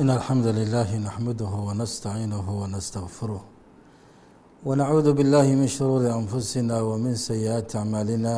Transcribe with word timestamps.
إن 0.00 0.10
الحمد 0.10 0.46
لله 0.46 0.88
نحمده 1.08 1.52
ونستعينه 1.68 2.46
ونستغفره 2.62 3.42
ونعوذ 4.66 5.08
بالله 5.12 5.46
من 5.60 5.66
شرور 5.76 6.02
أنفسنا 6.20 6.76
ومن 6.88 7.14
سيئات 7.14 7.76
أعمالنا 7.76 8.36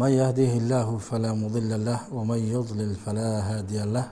من 0.00 0.10
يهده 0.20 0.52
الله 0.62 0.88
فلا 1.08 1.32
مضل 1.32 1.84
له 1.84 2.00
ومن 2.16 2.38
يضلل 2.54 2.94
فلا 3.04 3.30
هادي 3.48 3.80
له 3.96 4.06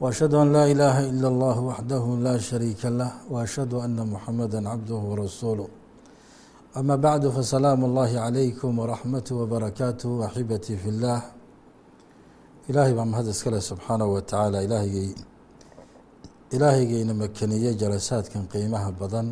وأشهد 0.00 0.34
أن 0.34 0.52
لا 0.52 0.64
إله 0.72 0.96
إلا 1.10 1.28
الله 1.28 1.56
وحده 1.60 2.04
لا 2.26 2.36
شريك 2.38 2.82
له 3.00 3.12
وأشهد 3.30 3.74
أن 3.74 3.98
محمدا 4.14 4.68
عبده 4.68 4.94
ورسوله 5.10 5.68
أما 6.76 6.96
بعد 6.96 7.28
فسلام 7.28 7.84
الله 7.84 8.10
عليكم 8.26 8.78
ورحمته 8.78 9.34
وبركاته 9.36 10.08
وحبتي 10.08 10.76
في 10.76 10.88
الله 10.88 11.20
ilaahay 12.68 12.94
baa 12.98 13.04
mahad 13.12 13.26
iskale 13.34 13.60
subxaanahu 13.70 14.14
wa 14.16 14.20
tacaala 14.22 14.58
ilaahygay 14.66 15.08
ilaahaygiina 16.56 17.14
makeniyey 17.22 17.74
jalasaadkan 17.82 18.44
qiimaha 18.52 18.90
badan. 19.00 19.28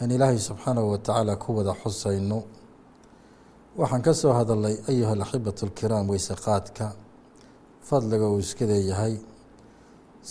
Aan 0.00 0.10
ilaahay 0.16 0.38
subxaanahu 0.48 0.90
wa 0.92 0.98
tacaala 0.98 1.36
ku 1.42 1.48
wada 1.56 1.72
xusayno. 1.82 2.38
Waxaan 3.80 4.02
ka 4.06 4.12
soo 4.20 4.32
hadalnay 4.38 4.76
ayuha 4.90 5.12
alaxibatu 5.16 5.60
alkiraam 5.66 6.06
weyse 6.12 6.34
qaadka. 6.44 6.86
Fadliga 7.88 8.26
uu 8.32 8.38
iska 8.44 8.64
leeyahay 8.70 9.14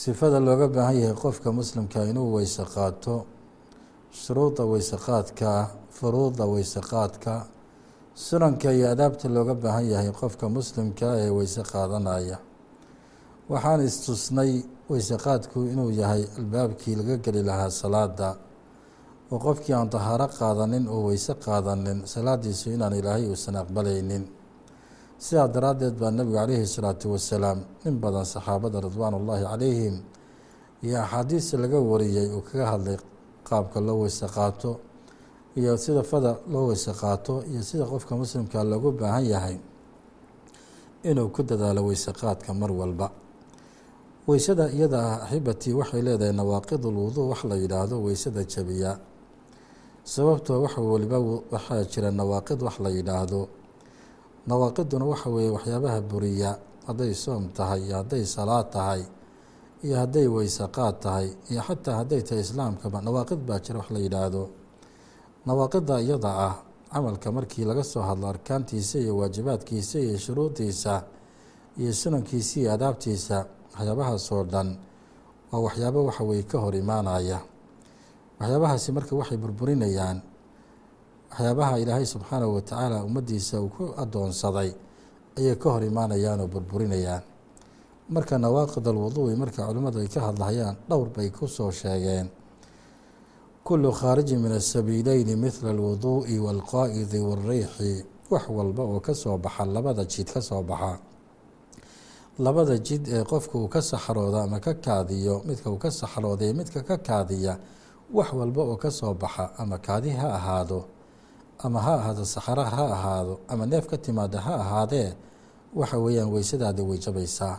sifada 0.02 0.40
looga 0.48 0.68
baahan 0.76 0.96
yahay 1.02 1.16
qofka 1.24 1.50
muslimka 1.60 2.00
inuu 2.12 2.30
weyse 2.38 2.64
qaato. 2.76 3.16
Shuruudda 4.22 4.64
weyse 4.72 4.98
qaadka 5.06 5.50
furuudda 5.98 6.44
weyse 6.54 6.80
qaadka 6.92 7.34
sunanka 8.26 8.70
iyo 8.74 8.86
adaabta 8.94 9.28
looga 9.36 9.54
baahan 9.64 9.86
yahay 9.94 10.12
qofka 10.20 10.46
muslimka 10.58 11.08
ee 11.24 11.30
weyse 11.38 11.62
qaadanaya. 11.72 12.38
Waxaan 13.52 13.82
istusnay 13.90 14.52
weyse 14.92 15.16
qaadku 15.26 15.60
inuu 15.72 15.92
yahay 16.02 16.24
albaabkii 16.40 16.96
laga 17.00 17.16
geli 17.26 17.42
lahaa 17.50 17.70
salaada 17.82 18.30
oo 19.32 19.40
qofkii 19.46 19.74
aan 19.78 19.90
tahaaro 19.96 20.28
qaadanin 20.40 20.86
oo 20.94 21.02
weyse 21.10 21.34
qaadanin 21.46 22.00
salaadiisu 22.14 22.68
inaan 22.76 22.94
ilaahay 23.00 23.26
uusan 23.32 23.56
aqbalaynin. 23.64 24.24
Sidaa 25.26 25.48
daraaddeed 25.56 25.96
baa 26.02 26.12
nebigu 26.18 26.36
calayhi 26.40 26.68
salaatu 26.76 27.06
wasalaam 27.16 27.60
in 27.88 27.96
badan 28.04 28.26
saxaabada 28.34 28.78
ridwaan 28.86 29.14
ullaahi 29.20 29.44
calayhim 29.52 29.96
iyo 30.86 30.98
axaadiista 31.04 31.56
laga 31.64 31.80
wariyey 31.92 32.28
uu 32.36 32.42
kaga 32.50 32.66
hadlay 32.72 32.98
qaabka 33.50 33.80
loo 33.88 33.98
weyse 34.04 34.26
qaato 34.36 34.72
iyo 35.58 35.78
sida 35.78 36.04
fada 36.04 36.38
loo 36.52 36.68
weyse 36.70 36.92
qaato 37.02 37.44
iyo 37.52 37.62
sida 37.64 37.86
qofka 37.86 38.16
muslimka 38.16 38.64
loogu 38.64 38.92
baahan 38.92 39.26
yahay 39.26 39.58
inuu 41.04 41.30
ku 41.36 41.44
dadaalo 41.44 41.82
weyse 41.90 42.12
qaadka 42.14 42.54
mar 42.54 42.72
walba. 42.72 43.08
Weysada 44.28 44.70
iyada 44.70 45.00
ah 45.02 45.18
axibatii 45.26 45.74
waxay 45.74 46.02
leedahay 46.06 46.34
nawaaqidul 46.40 46.94
wuduu 47.04 47.30
wax 47.32 47.44
la 47.50 47.56
yidhaahdo 47.56 47.96
weysada 48.04 48.44
jabiya. 48.46 49.00
Sababtoo 50.04 50.62
wax 50.64 50.78
waliba 50.78 51.18
waxaa 51.54 51.84
jira 51.92 52.12
nawaaqid 52.12 52.62
wax 52.62 52.76
la 52.84 52.90
yidhaahdo. 52.90 53.42
Nawaaqiduna 54.48 55.06
waxa 55.12 55.30
weeye 55.30 55.50
waxyaabaha 55.56 56.02
buriya 56.02 56.52
hadday 56.88 57.14
soom 57.14 57.50
tahay 57.58 57.82
iyo 57.88 57.96
hadday 57.98 58.26
salaad 58.26 58.70
tahay 58.72 59.02
iyo 59.84 59.96
hadday 59.98 60.28
weyse 60.28 60.62
qaad 60.78 60.96
tahay 61.00 61.28
iyo 61.50 61.62
xataa 61.68 61.96
hadday 62.06 62.22
tahay 62.22 62.42
islaamkaba 62.46 63.02
nawaaqid 63.02 63.40
baa 63.48 63.60
jira 63.60 63.80
wax 63.82 63.90
la 63.96 64.00
yidhaahdo 64.06 64.44
nawaaqida 65.46 65.96
iyada 66.02 66.32
ah 66.48 66.56
camalka 66.92 67.32
markii 67.32 67.66
laga 67.66 67.84
soo 67.84 68.02
hadlo 68.02 68.28
arkaantiisa 68.28 69.00
iyo 69.00 69.18
waajibaadkiisa 69.18 70.00
iyo 70.00 70.18
shuruudiisa 70.18 71.04
iyo 71.80 71.92
sunankiisa 71.94 72.60
iyo 72.60 72.70
adaabtiisa 72.76 73.38
waxyaabahaasoo 73.76 74.44
dhan 74.44 74.70
waa 75.52 75.60
waxyaabo 75.66 76.00
waxa 76.06 76.24
weye 76.24 76.44
ka 76.44 76.58
hor 76.60 76.76
imaanaya. 76.76 77.40
Waxyaabahaasi 78.40 78.92
marka 78.92 79.16
waxay 79.16 79.38
burburinayaan 79.38 80.18
waxyaabaha 81.32 81.80
ilaahay 81.80 82.06
subxaanahu 82.06 82.56
watacaala 82.56 83.04
ummaddiisa 83.08 83.62
uu 83.62 83.70
ku 83.70 83.84
adoonsaday 83.98 84.72
ayay 85.38 85.56
ka 85.56 85.68
hor 85.74 85.84
imaanayaan 85.84 86.40
oo 86.44 86.48
burburinayaan. 86.48 87.24
Marka 88.10 88.38
nawaaqid 88.38 88.86
alwuduui 88.88 89.36
marka 89.38 89.66
culimmadu 89.68 90.00
ay 90.04 90.08
ka 90.10 90.20
hadlahayaan 90.28 90.76
dhowr 90.90 91.10
bay 91.16 91.30
ku 91.30 91.48
soo 91.48 91.72
sheegeen 91.72 92.28
kulu 93.70 93.92
khaariji 93.94 94.36
min 94.44 94.52
asabiileyni 94.60 95.36
mithla 95.44 95.70
alwuduu'i 95.76 96.36
waalqaa'idi 96.46 97.20
waalreyxi 97.28 97.92
wax 98.32 98.44
walba 98.58 98.84
oo 98.84 99.00
ka 99.00 99.14
soo 99.14 99.38
baxa 99.38 99.66
labada 99.66 100.04
jid 100.14 100.26
ka 100.34 100.42
soo 100.42 100.64
baxa. 100.70 100.98
Labada 102.46 102.76
jid 102.88 103.04
ee 103.08 103.24
qofka 103.32 103.56
uu 103.62 103.68
ka 103.74 103.82
saxrooda 103.82 104.40
ama 104.44 104.60
ka 104.60 104.74
kaadiyo 104.74 105.36
midka 105.48 105.70
uu 105.70 105.78
ka 105.78 105.90
saxrooday 105.92 106.52
midka 106.54 106.82
ka 106.82 106.98
kaadiya 106.98 107.54
wax 108.18 108.30
walba 108.34 108.62
oo 108.64 108.76
ka 108.84 108.90
soo 108.92 109.14
baxa 109.14 109.54
ama 109.62 109.78
kaadi 109.78 110.10
ha 110.20 110.28
ahaado 110.38 110.80
ama 111.66 111.80
ha 111.86 111.94
ahaado 112.00 112.26
saxra 112.26 112.64
ha 112.76 112.84
ahaado 112.96 113.34
ama 113.48 113.66
neef 113.66 113.86
ka 113.92 113.98
timaada 113.98 114.40
ha 114.46 114.54
ahaadee 114.64 115.14
waxa 115.76 115.98
weeyaan 116.04 116.30
weysadaada 116.34 116.82
way 116.90 116.98
jabaysaa. 116.98 117.56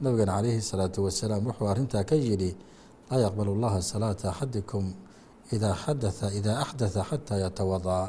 Nabigana 0.00 0.32
calayhi 0.36 0.60
salaatu 0.60 1.04
wasalaam 1.06 1.46
wuxuu 1.46 1.68
arrintaa 1.72 2.04
ka 2.04 2.16
yidhi 2.16 2.52
laa 3.10 3.20
yaqbalu 3.24 3.54
llaha 3.62 3.80
salaata 3.82 4.28
axadikum 4.34 4.92
idaa 5.54 5.74
xadatha 5.84 6.26
idaa 6.38 6.58
axdatha 6.64 7.02
xataa 7.10 7.38
yatawadaa 7.44 8.06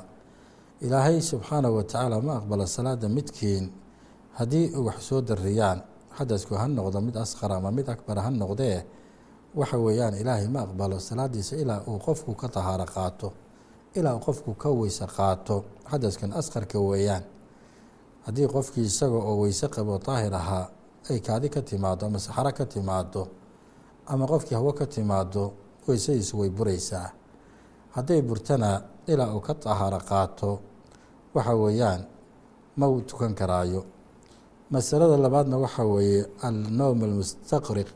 ilaahay 0.82 1.22
subxaanahu 1.22 1.76
watacaala 1.80 2.22
ma 2.22 2.34
aqbalo 2.40 2.66
salaada 2.68 3.08
midkiin 3.10 3.66
haddii 4.38 4.66
wax 4.86 5.00
soo 5.10 5.22
dariyaan 5.22 5.80
xadasku 6.18 6.54
ha 6.56 6.68
noqdo 6.68 7.02
mid 7.02 7.16
asqara 7.18 7.56
ama 7.60 7.72
mid 7.72 7.88
akbar 7.90 8.18
ha 8.26 8.30
noqdee 8.30 8.78
waxa 9.56 9.78
weeyaan 9.86 10.14
ilaahay 10.22 10.48
ma 10.48 10.60
aqbalo 10.66 11.00
salaadiisa 11.00 11.56
ilaa 11.56 11.82
uu 11.88 12.00
qofku 12.06 12.32
ka 12.42 12.48
tahaaro 12.56 12.86
qaato 12.96 13.28
ilaa 13.98 14.14
uu 14.16 14.20
qofku 14.28 14.52
ka 14.62 14.70
weyse 14.70 15.06
qaato 15.18 15.56
xadaskan 15.92 16.32
asqarka 16.40 16.80
weeyaan 16.90 17.24
haddii 18.26 18.48
qofkii 18.56 18.86
isaga 18.92 19.18
oo 19.30 19.36
weyse 19.44 19.68
qabo 19.76 19.94
daahir 20.06 20.34
ahaa 20.42 20.66
ay 21.10 21.20
kaadi 21.20 21.50
ka 21.50 21.62
timaado 21.62 22.06
ama 22.06 22.20
saxaro 22.20 22.52
ka 22.60 22.66
timaado 22.66 23.28
ama 24.08 24.26
qofkii 24.32 24.56
hawo 24.56 24.72
ka 24.80 24.86
timaado 24.86 25.44
weysadiisu 25.88 26.34
way 26.40 26.50
buraysaa 26.50 27.08
hadday 27.96 28.22
burtana 28.22 28.70
ilaa 29.12 29.34
uu 29.36 29.42
ka 29.48 29.54
tahaaro 29.64 30.00
qaato 30.10 30.50
waxa 31.36 31.54
weeyaan 31.64 32.02
ma 32.78 32.86
uu 32.90 33.02
tukan 33.10 33.34
karaayo. 33.40 33.82
Masalada 34.74 35.18
labaadna 35.18 35.58
waxaa 35.64 35.86
weeye 35.94 36.22
alnowm 36.48 37.00
almustaqriq 37.08 37.90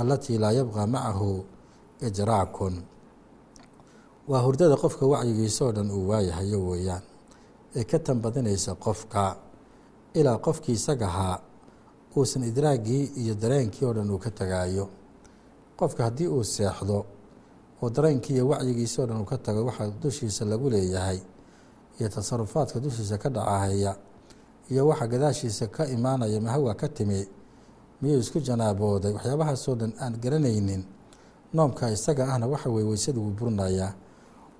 alatii 0.00 0.38
laa 0.42 0.52
yabqa 0.58 0.86
macahu 0.94 1.44
ijraacun. 2.06 2.74
Waa 4.30 4.42
hurdada 4.44 4.76
qofka 4.82 5.04
wacyigiisa 5.12 5.72
dhan 5.76 5.90
uu 5.90 6.08
waayahayo 6.10 6.58
weeyaan. 6.70 7.02
Ee 7.76 7.84
ka 7.84 7.98
tanbadinaysa 7.98 8.74
qofka 8.74 9.36
ilaa 10.14 10.38
qofkii 10.46 10.72
isagahaa 10.80 11.36
uusan 12.16 12.42
idraagii 12.50 13.04
iyo 13.22 13.34
dareenkii 13.34 13.84
oo 13.86 13.92
dhan 13.96 14.10
uu 14.10 14.18
ka 14.18 14.30
tagaayo. 14.30 14.88
Qofka 15.78 16.04
haddii 16.04 16.28
uu 16.28 16.44
seexdo 16.44 17.06
oo 17.82 17.90
dareenkii 17.90 18.34
iyo 18.34 18.48
wacyigiisa 18.48 19.02
oo 19.02 19.06
dhan 19.06 19.20
uu 19.20 19.24
ka 19.24 19.38
tago 19.38 19.64
waxaa 19.68 19.90
dushiisa 20.02 20.44
lagu 20.44 20.70
leeyahay 20.70 21.18
iyo 22.00 22.08
tasarufaadka 22.08 22.80
dushiisa 22.80 23.18
ka 23.18 23.28
dhacahaya 23.28 23.96
iyo 24.70 24.82
waxa 24.88 25.06
gadaashiisa 25.06 25.66
ka 25.66 25.86
imaanaya 25.88 26.40
mahawa 26.40 26.74
ka 26.74 26.88
timi 26.88 27.26
miyuu 28.02 28.20
isku 28.20 28.40
janaabooday. 28.40 29.12
Waxyaabahaasoo 29.12 29.74
dhan 29.74 29.92
aan 30.00 30.14
garanaynin 30.22 30.84
noomka 31.54 31.90
isaga 31.90 32.24
ahna 32.32 32.46
waxa 32.46 32.68
weye 32.70 32.86
weysada 32.88 33.20
wuu 33.20 33.30
burinayaa 33.38 33.92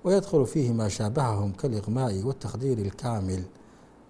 wayadkhulu 0.03 0.45
fiihi 0.45 0.73
maa 0.73 0.89
shaabahahum 0.89 1.53
kaliqmaa'i 1.53 2.21
watakdiiri 2.23 2.83
alkaamil 2.89 3.43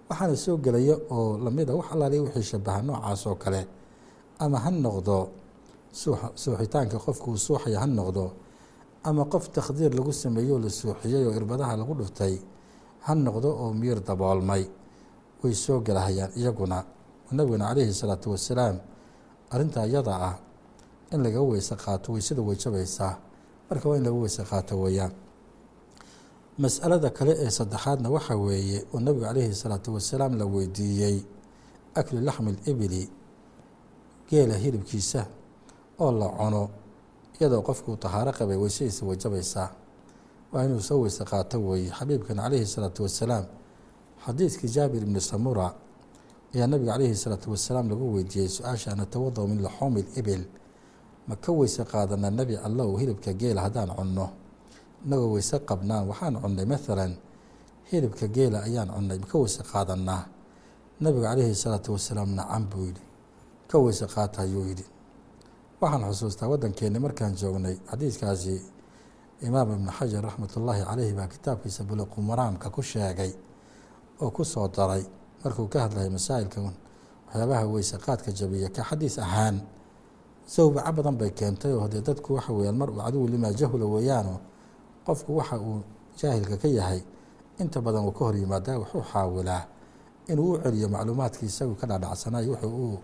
waxaana 0.09 0.35
soo 0.35 0.57
gelaya 0.57 0.95
oo 1.11 1.37
lamida 1.37 1.73
wax 1.75 1.87
allaaliya 1.93 2.21
wixii 2.23 2.43
shabaha 2.43 2.81
noocaas 2.81 3.27
oo 3.27 3.35
kale. 3.35 3.67
Ama 4.39 4.59
ha 4.59 4.71
noqdo 4.71 5.17
suuxitaanka 6.35 6.97
qofku 7.05 7.31
uu 7.31 7.37
suuxaya 7.37 7.79
ha 7.79 7.85
noqdo 7.87 8.31
ama 9.03 9.25
qof 9.25 9.45
takhdiir 9.55 9.91
lagu 9.97 10.13
sameeyo 10.13 10.53
oo 10.55 10.59
la 10.65 10.69
suuxiyey 10.69 11.23
oo 11.27 11.33
irbadaha 11.39 11.73
lagu 11.81 11.93
dhuftay 11.99 12.35
ha 13.05 13.11
noqdo 13.15 13.49
oo 13.63 13.73
miir 13.73 13.99
daboolmay. 14.07 14.63
Way 15.43 15.53
soo 15.53 15.79
gelahayaan 15.81 16.31
iyaguna. 16.39 16.77
Nabiguna 17.31 17.65
calayhi 17.69 17.93
salaatu 17.93 18.27
wasalaam 18.35 18.77
arrintaa 19.53 19.85
iyada 19.87 20.13
ah 20.29 20.35
in 21.13 21.23
laga 21.23 21.41
weyse 21.41 21.75
qaato 21.75 22.07
weysada 22.13 22.41
way 22.47 22.55
jabaysaa 22.63 23.13
marka 23.69 23.89
waa 23.89 23.97
in 23.97 24.03
laga 24.03 24.17
weyse 24.23 24.43
qaato 24.51 24.75
weeyaan. 24.83 25.11
Mas'alada 26.61 27.09
kale 27.09 27.33
ee 27.45 27.49
saddexaadna 27.49 28.09
waxaa 28.15 28.35
weeye 28.45 28.79
oo 28.93 28.99
nabigu 28.99 29.25
calayhi 29.25 29.55
salaatu 29.55 29.89
wasalaam 29.97 30.33
la 30.39 30.45
weydiiyey 30.45 31.17
aklu 31.95 32.19
laxmi 32.27 32.51
libili 32.65 33.09
geela 34.29 34.55
hilibkiisa 34.63 35.21
oo 36.03 36.11
la 36.11 36.27
cuno 36.37 36.63
iyadoo 37.41 37.61
qofkuu 37.65 37.95
tahaaro 37.97 38.31
qabay 38.37 38.57
weysadiisa 38.63 39.01
way 39.05 39.17
jabaysaa 39.17 39.69
waa 40.53 40.63
inuu 40.65 40.79
soo 40.81 40.99
weyse 41.01 41.23
qaato 41.25 41.57
weeye 41.67 41.89
xabiibkan 41.97 42.37
calayhi 42.37 42.65
salaatu 42.73 43.03
wasalaam 43.03 43.45
xadiidkii 44.25 44.69
jaabir 44.75 45.01
ibni 45.03 45.21
samura 45.21 45.73
ayaa 46.55 46.67
nabiga 46.67 46.91
calayhi 46.93 47.15
salaatu 47.23 47.47
wasalaam 47.51 47.89
lagu 47.89 48.05
weydiiyey 48.15 48.49
su'aasha 48.49 48.95
natawada 48.95 49.41
min 49.47 49.61
laxoomi 49.65 50.05
ibil. 50.19 50.43
Ma 51.27 51.35
ka 51.35 51.51
weyse 51.51 51.81
qaadanaa 51.91 52.29
nebi 52.29 52.55
allow 52.57 52.97
hilibka 52.99 53.33
geela 53.33 53.61
haddaan 53.65 53.89
cunno? 53.97 54.27
Inagoo 55.05 55.31
weyse 55.33 55.59
qabnaan 55.69 56.07
waxaan 56.09 56.35
cunnay 56.41 56.65
maalan 56.65 57.13
hilibka 57.91 58.27
geela 58.27 58.57
ayaan 58.67 58.89
cunnay. 58.95 59.17
Ma 59.19 59.25
ka 59.31 59.37
weyse 59.41 59.63
qaadanaa 59.71 60.23
nabiga 61.03 61.27
calayhi 61.33 61.55
salaatu 61.55 61.89
wasalaam 61.97 62.29
nacam 62.37 62.63
buu 62.69 62.85
yidhi. 62.85 63.01
Ka 63.69 63.77
weyse 63.79 64.05
qaata 64.05 64.41
ayuu 64.45 64.65
yidhi 64.69 64.85
waxaan 65.81 66.03
xusuustaa 66.11 66.49
waddankeenni 66.51 66.99
markaan 67.05 67.33
joognay 67.41 67.75
xadiiskaasi 67.91 68.55
imaam 69.47 69.69
ibnu 69.75 69.91
xajar 69.97 70.23
raxmatullaahi 70.27 70.83
caleyhi 70.89 71.13
baa 71.19 71.27
kitaabkiisa 71.33 71.81
buluqu 71.89 72.17
maraamka 72.29 72.67
ku 72.75 72.81
sheegay 72.81 73.31
oo 74.21 74.29
ku 74.31 74.43
soo 74.45 74.67
daray. 74.75 75.03
Markuu 75.43 75.67
ka 75.73 75.79
hadlayay 75.85 76.09
masaa'ilkan 76.17 76.63
waxyaabaha 77.27 77.63
weyse 77.73 77.97
qaadka 78.05 78.29
jabiya 78.39 78.69
ka 78.75 78.81
xadiis 78.89 79.17
ahaan 79.25 79.55
sawbaco 80.53 80.91
badan 80.97 81.15
bay 81.19 81.31
keentay 81.39 81.73
oo 81.73 81.87
dee 81.87 82.01
dadku 82.07 82.33
waxa 82.37 82.51
weyaan 82.53 82.77
mar 82.77 82.89
uu 82.89 83.01
caduwu 83.01 83.27
limaa 83.33 83.53
jahula 83.59 83.85
weeyaano 83.93 84.35
qofku 85.05 85.31
waxa 85.39 85.55
uu 85.59 85.81
jaahilka 86.19 86.57
ka 86.61 86.67
yahay 86.67 87.01
inta 87.61 87.81
badan 87.81 88.05
uu 88.05 88.11
ka 88.17 88.21
hor 88.25 88.35
yimaadaa 88.37 88.77
wuxuu 88.81 89.01
xaawilaa 89.11 89.63
inuu 90.29 90.51
u 90.53 90.57
celiyo 90.63 90.87
macluumaadkii 90.93 91.45
isagu 91.51 91.73
ka 91.79 91.85
dhaadhacsanayo 91.89 92.51
wuxuu 92.53 92.69
uu 92.85 92.97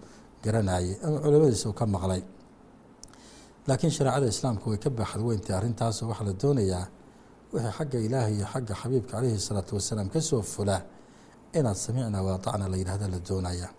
garanayay 0.44 0.94
ama 1.06 1.18
culimadiisa 1.24 1.70
uu 1.70 1.74
ka 1.80 1.86
maqlay 1.86 2.22
laakiin 3.68 3.92
shareecada 3.92 4.28
islaamku 4.34 4.70
way 4.70 4.78
ka 4.84 4.90
baaxad 4.90 5.22
weyntay 5.28 5.56
arrintaasoo 5.60 6.08
waxaa 6.12 6.26
la 6.30 6.34
doonayaa 6.42 6.86
wixii 7.54 7.72
xagga 7.78 8.00
ilaahi 8.08 8.34
iyo 8.38 8.46
xagga 8.54 8.74
xabiibka 8.82 9.12
calayhi 9.12 9.40
salaatu 9.48 9.76
wasalaam 9.78 10.10
ka 10.14 10.20
soo 10.22 10.42
fula 10.42 10.78
inaad 11.58 11.76
samicna 11.76 12.20
waatacna 12.28 12.68
la 12.72 12.78
yidhahda 12.78 13.08
la 13.08 13.20
doonaya. 13.20 13.70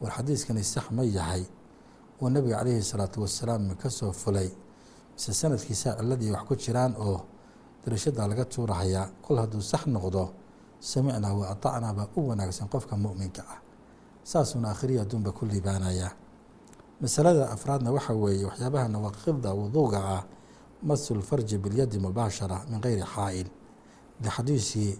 War 0.00 0.10
xadiiskani 0.16 0.64
sax 0.64 0.86
ma 0.90 1.02
yahay 1.04 1.44
uu 2.20 2.28
nabiga 2.30 2.56
calayhi 2.58 2.82
salaatu 2.82 3.22
wasalaam 3.22 3.74
ka 3.82 3.88
soo 3.90 4.12
fulay 4.12 4.48
mise 5.14 5.32
sanadkiisa 5.40 5.96
ciladii 5.98 6.30
wax 6.34 6.42
ku 6.48 6.54
jiraan 6.56 6.94
oo 6.98 7.18
darashadaa 7.84 8.26
laga 8.30 8.44
tuurahayaa 8.44 9.06
kol 9.22 9.38
hadduu 9.42 9.60
sax 9.62 9.82
noqdo 9.86 10.22
samicnaa 10.80 11.34
wa 11.40 11.46
atacnaa 11.54 11.92
baa 11.98 12.08
u 12.16 12.28
wanaagsan 12.28 12.68
qofka 12.68 12.96
mu'minka 12.96 13.42
ah. 13.54 13.58
Saasuuna 14.24 14.70
akhriya 14.70 15.02
adduunba 15.02 15.30
ku 15.32 15.42
liibaanayaa 15.46 16.10
masalada 17.02 17.44
afraadna 17.54 17.90
waxa 17.96 18.12
weeye 18.22 18.44
waxyaabaha 18.50 18.88
nawaaqibda 18.94 19.50
wuduuga 19.58 19.98
ah 20.16 20.22
masu 20.88 21.14
lfarji 21.14 21.56
bilyadi 21.58 21.98
mubaashara 21.98 22.58
min 22.70 22.80
geyri 22.80 23.02
xaa'il. 23.14 23.48
Lixadiisi 24.22 24.98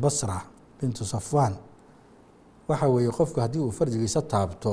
basra 0.00 0.38
bintu 0.80 1.04
safwaan 1.04 1.54
waxa 2.68 2.86
weeye 2.88 3.10
qofku 3.18 3.40
haddii 3.40 3.58
uu 3.66 3.70
farjigiisa 3.78 4.22
taabto 4.22 4.72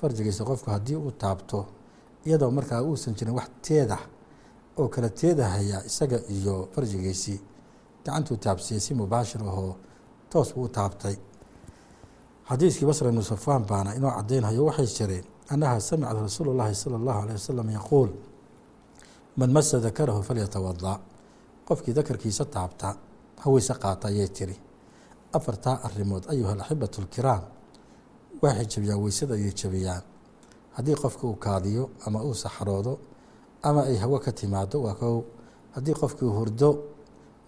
farjigiisa 0.00 0.44
qofku 0.44 0.70
haddii 0.70 0.96
uu 0.96 1.10
taabto 1.22 1.66
iyadoo 2.26 2.50
markaa 2.50 2.82
uusan 2.82 3.14
jirin 3.14 3.34
wax 3.34 3.48
teeda 3.62 3.98
oo 4.78 4.88
kala 4.88 5.08
teedahaya 5.08 5.84
isaga 5.84 6.18
iyo 6.28 6.68
farjigiisii 6.74 7.40
gacantuu 8.04 8.36
taabsiiyey 8.36 8.80
si 8.80 8.94
mubaashir 8.94 9.40
ahoo 9.42 9.74
toos 10.30 10.54
buu 10.54 10.62
u 10.64 10.68
taabtay 10.68 11.16
xadiiskii 12.50 12.86
basra 12.86 13.08
ibnu 13.10 13.22
safwaan 13.22 13.64
baana 13.70 13.90
inoo 13.98 14.10
caddaynhayo 14.16 14.62
waxay 14.68 14.86
jireen 14.96 15.24
annaha 15.52 15.80
samicad 15.80 16.16
rasuulu 16.26 16.50
llahi 16.58 16.74
sala 16.74 16.96
allahu 17.00 17.18
aleyh 17.22 17.34
wasalam 17.40 17.68
yaquul 17.78 18.08
man 19.36 19.50
masa 19.56 19.76
dakarahu 19.86 20.22
falyatawada 20.28 20.92
qofkii 21.68 21.92
dakarkiisa 21.98 22.44
taabta 22.44 22.88
haweyse 23.42 23.74
qaata 23.82 24.08
ayay 24.08 24.28
tiri 24.28 24.56
afartaa 25.32 25.76
arrimood 25.86 26.24
ayuha 26.32 26.52
alaxibatu 26.52 27.02
lkiraam 27.02 27.42
waxay 28.42 28.66
jabiyaan 28.72 29.00
weysada 29.04 29.34
ayay 29.34 29.52
jabiyaan. 29.52 30.02
Haddii 30.76 30.94
qofka 30.94 31.26
uu 31.26 31.34
kaadiyo 31.34 31.90
ama 32.06 32.22
uu 32.24 32.34
saxroodo 32.34 32.98
ama 33.62 33.82
ay 33.90 33.96
hawo 33.96 34.18
ka 34.18 34.32
timaado 34.32 34.82
waa 34.82 34.94
kow. 34.94 35.22
Haddii 35.74 35.94
qofkii 35.94 36.26
hurdo 36.36 36.68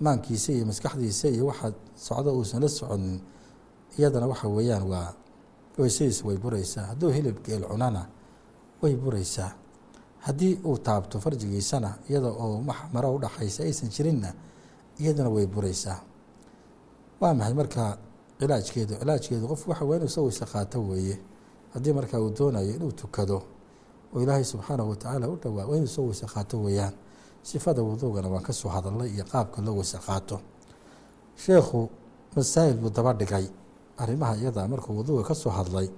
maankiisa 0.01 0.53
iyo 0.53 0.67
maskaxdiisa 0.67 1.29
iyo 1.29 1.47
waxa 1.47 1.73
socdo 1.97 2.35
uusan 2.35 2.63
la 2.63 2.69
soconin 2.69 3.21
iyadana 3.99 4.27
waxa 4.27 4.49
weeyaan 4.49 4.85
waa 4.93 5.13
weysadiisa 5.79 6.25
way 6.29 6.37
buraysaa 6.37 6.85
hadduu 6.91 7.11
hilib 7.11 7.39
geel 7.47 7.63
cunana 7.71 8.07
way 8.83 8.95
buraysaa 8.97 9.51
haddii 10.27 10.55
uu 10.65 10.79
taabto 10.79 11.21
farjigiisana 11.21 11.91
iyada 12.09 12.29
oo 12.29 12.63
maro 12.93 13.15
udhaxaysa 13.17 13.63
aysan 13.65 13.89
jirinna 13.95 14.31
iyadana 15.01 15.31
way 15.31 15.47
buraysaa 15.47 15.99
waa 17.21 17.35
maxay 17.35 17.55
markaa 17.55 17.91
cilaajkeedu? 18.39 18.95
Cilaajkeedu 19.01 19.47
qof 19.49 19.69
waxa 19.69 19.85
waa 19.85 19.97
inuu 19.97 20.09
soo 20.09 20.25
weyse 20.27 20.45
qaato 20.53 20.79
weeye. 20.89 21.17
Haddii 21.75 21.93
markaa 21.93 22.21
uu 22.21 22.31
doonayo 22.39 22.75
inuu 22.75 22.93
tukado 22.93 23.43
oo 24.15 24.23
ilaahay 24.23 24.45
subxaanahu 24.45 24.91
watacaala 24.91 25.29
u 25.29 25.37
dhowaa 25.43 25.67
waa 25.67 25.77
inuu 25.77 25.87
soo 25.97 26.05
weyse 26.07 26.27
qaato 26.27 26.57
weeyaan 26.63 26.93
sifada 27.43 27.83
wuduugana 27.83 28.29
waan 28.29 28.43
ka 28.43 28.53
soo 28.53 28.69
hadalnay 28.69 29.11
iyo 29.15 29.25
qaabka 29.25 29.63
loo 29.63 29.75
weyse 29.79 29.99
qaato. 30.07 30.41
Sheekhu 31.37 31.89
masaa'il 32.37 32.77
buu 32.77 32.91
daba 32.91 33.13
dhigay 33.15 33.47
arrimaha 34.03 34.35
iyada 34.37 34.69
markuu 34.69 34.93
wuduuga 34.99 35.23
ka 35.29 35.35
soo 35.35 35.51
hadlay 35.51 35.89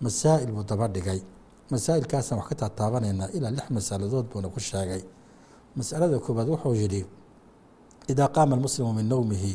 masaa'il 0.00 0.50
buu 0.52 0.64
daba 0.70 0.88
dhigay. 0.94 1.20
Masaa'ilkaasaan 1.70 2.38
wax 2.40 2.48
ka 2.48 2.54
taataabanaynaa 2.54 3.28
ilaa 3.36 3.50
lix 3.56 3.66
masaladood 3.70 4.26
buuna 4.32 4.48
ku 4.48 4.60
sheegay. 4.60 5.02
Masalada 5.76 6.18
koobaad 6.24 6.48
wuxuu 6.52 6.74
yidhi 6.74 7.02
idaa 8.12 8.28
qaama 8.28 8.56
almuslimu 8.56 8.92
min 8.92 9.06
nowmihi 9.08 9.54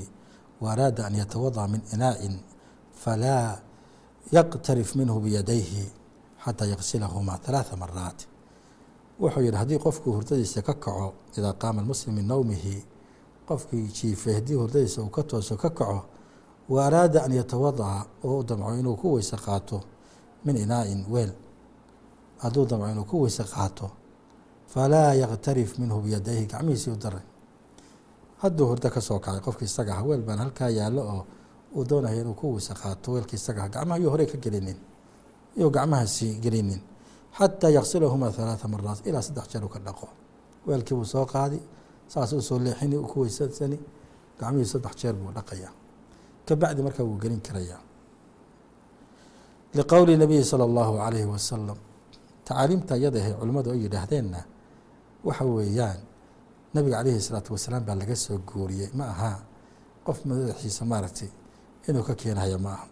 wa 0.62 0.72
araada 0.74 1.06
an 1.08 1.16
yatawada'a 1.22 1.68
min 1.68 1.82
inaa'in 1.94 2.36
falaa 3.04 3.60
yaqtarif 4.32 4.96
minhu 4.96 5.20
biyadayhi 5.20 5.84
xataa 6.44 6.66
yaqsilahumaa 6.74 7.40
halaatha 7.46 7.76
maraat 7.84 8.20
wuxuu 9.22 9.42
yidhi 9.46 9.58
haddii 9.62 9.80
qofkuu 9.86 10.14
hurdadiisa 10.18 10.62
ka 10.68 10.74
kaco 10.74 11.14
idaa 11.38 11.54
qaama 11.62 11.80
almuslim 11.82 12.16
min 12.16 12.26
nowmihi 12.32 12.76
qofkii 13.48 13.86
jiifay 13.98 14.34
haddii 14.34 14.56
hurdadiisa 14.62 15.02
uu 15.02 15.10
ka 15.10 15.24
tooso 15.24 15.56
ka 15.58 15.70
kaco 15.70 16.00
wa 16.70 16.86
araada 16.86 17.24
an 17.24 17.32
yatawada'a 17.32 18.06
oo 18.24 18.40
u 18.40 18.44
damco 18.44 18.76
inuu 18.76 18.96
ku 18.96 19.14
weyse 19.14 19.36
qaato 19.36 19.82
min 20.46 20.58
inaa'in 20.58 21.06
weel. 21.10 21.34
Hadduu 22.38 22.66
damco 22.66 22.88
inuu 22.88 23.06
ku 23.06 23.22
weyse 23.22 23.44
qaato 23.44 23.92
falaa 24.68 25.14
yaktarif 25.14 25.80
minhu 25.80 26.02
biyadayhi 26.02 26.46
gacmihiisii 26.46 26.92
u 26.92 26.96
daray 26.96 27.24
hadduu 28.38 28.68
hurdo 28.68 28.90
ka 28.90 29.02
soo 29.02 29.20
kacay 29.20 29.42
qofki 29.42 29.66
isaga 29.66 29.98
ah 29.98 30.04
weel 30.04 30.22
baan 30.22 30.40
halkaa 30.40 30.70
yaallo 30.70 31.02
oo 31.02 31.26
uu 31.76 31.86
doonaya 31.90 32.22
inuu 32.22 32.34
ku 32.34 32.54
weyse 32.54 32.74
qaato 32.74 33.12
weelkii 33.12 33.36
isaga 33.36 33.64
ah. 33.64 33.70
Gacmaha 33.70 34.00
yuu 34.00 34.10
horey 34.10 34.28
ka 34.28 34.38
gelinin 34.38 34.78
iyuu 35.58 35.72
gacmahaasi 35.72 36.40
gelinin. 36.44 36.82
Xataa 37.38 37.70
yaqsilahumaa 37.70 38.32
halaatha 38.32 38.68
maraat 38.68 39.08
ilaa 39.08 39.22
saddex 39.22 39.48
jeer 39.52 39.68
ka 39.70 39.80
dhaqo. 39.80 40.08
Weelkii 40.68 40.96
buu 40.96 41.06
soo 41.06 41.26
qaadi 41.26 41.60
saas 42.08 42.34
uu 42.34 42.42
soo 42.42 42.60
leexini 42.60 42.98
ku 42.98 43.22
weysasani 43.22 43.80
gacmihii 44.40 44.66
saddex 44.66 44.96
jeer 45.02 45.16
buu 45.16 45.32
dhaqayaa 45.32 45.87
kabacdi 46.48 46.82
markaa 46.86 47.04
wuu 47.10 47.20
gelin 47.24 47.42
karayaa 47.48 47.82
liqowli 49.78 50.14
nabiyi 50.22 50.44
sala 50.52 50.64
allahu 50.70 50.94
calayhi 51.02 51.28
wasalam 51.36 51.78
tacaaliimta 52.46 52.94
iyada 53.00 53.20
ahe 53.24 53.32
culimmadu 53.40 53.70
ay 53.74 53.80
yidhaahdeenna 53.86 54.40
waxa 55.28 55.44
weeyaan 55.58 56.00
nabiga 56.76 56.96
calayhi 57.00 57.22
salaatu 57.28 57.50
wasalaam 57.56 57.84
baa 57.88 57.96
laga 58.02 58.16
soo 58.24 58.38
guuriyey 58.50 58.90
ma 58.98 59.06
aha 59.14 59.32
qof 60.06 60.18
madaxiisa 60.30 60.82
maaragtay 60.92 61.30
inuu 61.88 62.04
ka 62.08 62.14
keenayo 62.22 62.58
ma 62.66 62.72
aha. 62.78 62.86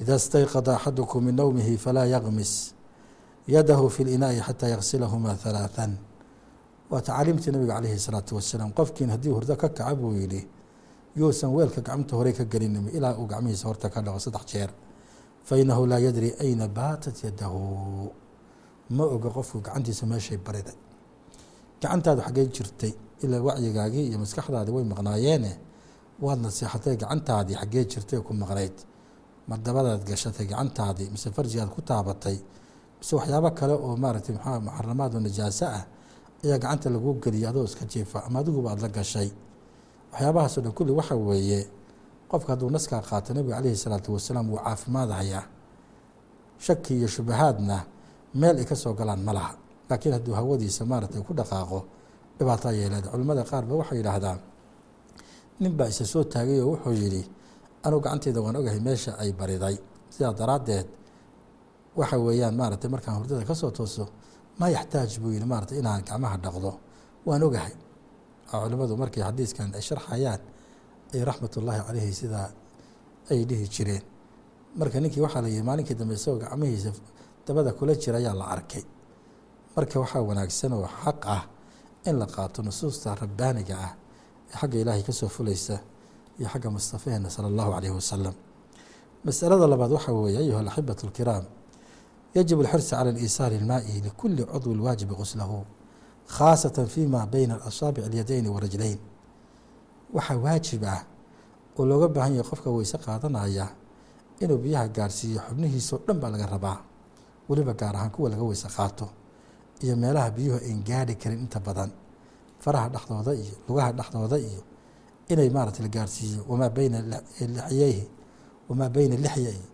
Ida 0.00 0.14
stayqada 0.18 0.72
axadukum 0.76 1.20
min 1.26 1.34
nowmihi 1.40 1.74
falaa 1.84 2.06
yaqmis 2.14 2.52
yadahu 3.54 3.86
fi 3.94 4.02
linaa'i 4.08 4.40
xataa 4.48 4.68
yaqsilahumaa 4.74 5.36
halaathan 5.44 5.92
waa 6.90 7.00
tacaaliimtii 7.06 7.50
nabiga 7.54 7.74
calayhi 7.78 7.98
salaatu 8.06 8.32
wasalaam 8.38 8.70
qofkiin 8.78 9.10
haddii 9.14 9.32
hurdo 9.36 9.54
ka 9.56 9.68
kaca 9.68 9.94
buu 10.00 10.12
yidhi 10.20 10.40
yuusan 11.16 11.50
weelka 11.56 11.80
gacmta 11.80 12.16
horey 12.16 12.32
ka 12.38 12.44
gelinin 12.44 12.88
ilaa 12.96 13.14
uu 13.20 13.26
gacmihiisa 13.26 13.66
horta 13.68 13.88
ka 13.94 14.00
dhaqo 14.02 14.18
saddex 14.26 14.44
jeer. 14.52 14.70
Fa 15.46 15.54
inahu 15.56 15.86
laa 15.86 15.98
yadri 16.06 16.30
ayna 16.40 16.68
baatat 16.68 17.16
yadahu. 17.24 18.10
Ma 18.96 19.04
oga 19.04 19.30
qofku 19.36 19.60
gacantiisa 19.66 20.04
meeshay 20.06 20.36
bariday 20.46 20.74
gacantaadu 21.82 22.20
xaggey 22.26 22.46
jirtay 22.54 22.92
ilaa 23.24 23.40
wacyigaagii 23.48 24.04
iyo 24.08 24.18
maskaxdaadii 24.22 24.72
way 24.76 24.84
maqnaayeene. 24.92 25.52
Waad 26.24 26.40
naseexatay 26.44 26.96
gacantaadii 27.02 27.56
xaggee 27.60 27.84
jirtay 27.92 28.20
ku 28.26 28.32
maqnayd. 28.34 28.76
Mardabadaad 29.48 30.02
gashatay 30.08 30.46
gacantaadii 30.46 31.08
mise 31.14 31.28
farjigaad 31.36 31.70
ku 31.74 31.80
taabatay. 31.82 32.36
Mise 33.00 33.12
waxyaabo 33.16 33.50
kale 33.58 33.72
oo 33.86 33.96
maaragtay 33.96 34.34
muxaramaad 34.66 35.12
oo 35.14 35.20
najaaso 35.26 35.66
ah 35.66 35.84
ayaa 36.44 36.58
gacanta 36.62 36.90
laguu 36.94 37.14
geliyay 37.24 37.48
adoo 37.50 37.64
iska 37.64 37.84
jiifa 37.92 38.18
ama 38.26 38.38
adiguba 38.40 38.70
aad 38.72 38.80
la 38.84 38.88
gashay 38.88 39.28
waxyaabahaasoo 40.16 40.60
dhan 40.64 40.72
kulli 40.76 40.92
waxa 40.92 41.14
weeye 41.16 41.60
qofka 42.30 42.52
hadduu 42.52 42.70
naskaa 42.70 43.00
qaato 43.08 43.34
nabiga 43.34 43.56
calayhi 43.56 43.76
salaatu 43.84 44.12
wasalaam 44.16 44.46
wuu 44.50 44.58
caafimaadahayaa 44.64 45.42
shaki 46.64 46.92
iyo 46.98 47.08
shubahaadna 47.08 47.76
meel 48.34 48.56
ay 48.58 48.64
ka 48.64 48.74
soo 48.76 48.94
galaan 48.94 49.20
ma 49.26 49.32
laha. 49.32 49.52
Laakiin 49.90 50.12
hadduu 50.16 50.34
hawadiisa 50.34 50.84
maaragtay 50.90 51.22
ku 51.22 51.32
dhaqaaqo 51.34 51.78
dhibaato 52.38 52.68
leedahay 52.72 53.02
culimmada 53.12 53.42
qaar 53.50 53.64
ba 53.68 53.74
waxay 53.80 53.98
yidhaahdaan 54.00 54.38
nin 55.60 55.72
baa 55.78 55.88
isa 55.92 56.04
soo 56.12 56.24
taagay 56.24 56.60
oo 56.60 56.68
wuxuu 56.72 56.92
yidhi 57.02 57.22
anugu 57.84 58.00
gacanteyda 58.04 58.40
waan 58.44 58.56
ogahay 58.56 58.80
meesha 58.86 59.12
ay 59.22 59.30
bariday 59.32 59.76
sidaa 60.14 60.32
daraaddeed 60.40 60.86
waxa 61.96 62.16
weeyaan 62.26 62.54
maaragtay 62.60 62.90
markaan 62.94 63.16
hurdada 63.18 63.44
ka 63.44 63.54
soo 63.54 63.70
tooso 63.70 64.04
maa 64.58 64.68
yaxtaaj 64.76 65.12
buu 65.20 65.30
yihi 65.34 65.44
maaratay 65.52 65.78
inaan 65.78 66.02
gacmaha 66.08 66.36
dhaqdo 66.44 66.70
waan 67.26 67.42
ogahay 67.48 67.72
culimmadu 68.50 68.94
markay 69.02 69.22
xadiiskan 69.26 69.68
ay 69.74 69.82
sharxayaan 69.88 70.40
ay 71.14 71.20
raxmatullaahi 71.28 71.80
caleyhi 71.86 72.12
sidaa 72.20 72.48
ay 73.30 73.40
dhihi 73.48 73.66
jireen. 73.74 74.02
Marka 74.78 75.00
ninkii 75.00 75.20
waxaa 75.24 75.42
la 75.44 75.48
yihi 75.48 75.62
maalinkii 75.68 75.94
dambe 76.00 76.14
isagoo 76.14 76.38
gacmihiisa 76.44 76.90
dabada 77.46 77.72
kula 77.78 77.94
jira 78.02 78.18
ayaa 78.18 78.34
la 78.40 78.44
arkay. 78.54 78.84
Marka 79.76 79.96
waxaa 80.02 80.22
wanaagsan 80.28 80.72
oo 80.72 80.88
xaq 81.04 81.20
ah 81.36 81.42
in 82.08 82.16
la 82.20 82.26
qaato 82.26 82.62
nusuusta 82.62 83.14
rabbaaniga 83.22 83.74
ah 83.86 83.92
ee 84.52 84.56
xagga 84.60 84.78
ilaahay 84.82 85.02
ka 85.02 85.12
soo 85.12 85.28
fulaysa 85.36 85.76
iyo 86.38 86.48
xagga 86.52 86.68
mustafaheena 86.70 87.28
sala 87.34 87.48
allahu 87.48 87.70
caleyhi 87.74 87.94
wasalam 88.00 88.34
masalada 89.26 89.66
labaad 89.72 89.92
waxaa 89.96 90.12
weeye 90.12 90.38
ayuha 90.38 90.60
alaxibatu 90.60 91.02
alkiraam 91.06 91.44
yajib 92.34 92.58
alxirsi 92.60 92.90
cala 92.90 93.10
aliisaari 93.10 93.56
ilmaa'i 93.60 94.00
likuli 94.06 94.42
cudwi 94.52 94.74
lwaajibi 94.80 95.14
quslahu 95.20 95.58
khaasatan 96.34 96.86
fima 96.86 97.26
bayna 97.26 97.54
alasaabic 97.54 98.04
alyadayni 98.08 98.48
warajlayn 98.48 98.98
waxaa 100.14 100.36
waajib 100.44 100.84
ah 100.84 101.00
oo 101.78 101.84
looga 101.86 102.08
baahan 102.08 102.32
yahay 102.36 102.48
qofka 102.50 102.70
weyse 102.70 102.98
qaadanaya 102.98 103.66
inuu 104.42 104.58
biyaha 104.64 104.88
gaarsiiyo 104.96 105.40
xubnihiisao 105.48 105.98
dhan 106.06 106.18
baa 106.20 106.30
laga 106.30 106.46
rabaa. 106.46 106.78
Weliba 107.48 107.72
gaar 107.74 107.94
ahaan 107.96 108.10
kuwa 108.10 108.28
laga 108.30 108.42
weyse 108.42 108.68
qaato 108.76 109.08
iyo 109.84 109.96
meelaha 109.96 110.30
biyuhu 110.30 110.58
ayn 110.68 110.82
gaadhi 110.84 111.14
karin 111.14 111.40
inta 111.46 111.60
badan 111.60 111.90
faraha 112.60 112.88
dhexdooda 112.88 113.32
iyo 113.34 113.54
lugaha 113.68 113.92
dhexdooda 113.92 114.36
iyo 114.38 114.62
inay 115.28 115.50
maarata 115.50 115.82
la 115.82 115.88
gaarsiiyo. 115.88 116.44
Wamaa 116.48 116.68
beyna 116.70 116.98
lixyeyhi 117.40 118.04
wamaa 118.68 118.88
beyna 118.88 119.16
lixya 119.16 119.50
iyo 119.50 119.68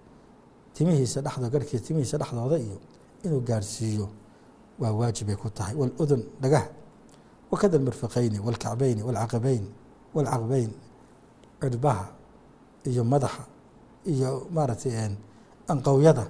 timihiisa 0.74 1.20
dhexdo 1.24 1.48
garhkiisa 1.50 1.84
timihiisa 1.86 2.16
dhexdooda 2.18 2.58
iyo 2.58 2.76
inuu 3.24 3.40
gaarsiiyo 3.40 4.06
waa 4.80 4.92
waajibay 4.92 5.36
ku 5.36 5.50
tahay. 5.50 5.74
Waludun 5.74 6.22
dhagaha. 6.42 6.68
Wakada 7.50 7.76
almirfiqayni 7.78 8.38
walkacbayni 8.40 9.02
walcaqabeyn 9.02 9.64
walcaqbeyn 10.14 10.70
cirbaha 11.60 12.06
iyo 12.88 13.04
madaxa 13.04 13.44
iyo 14.08 14.48
maaragtay 14.50 14.96
anqowyada 15.68 16.26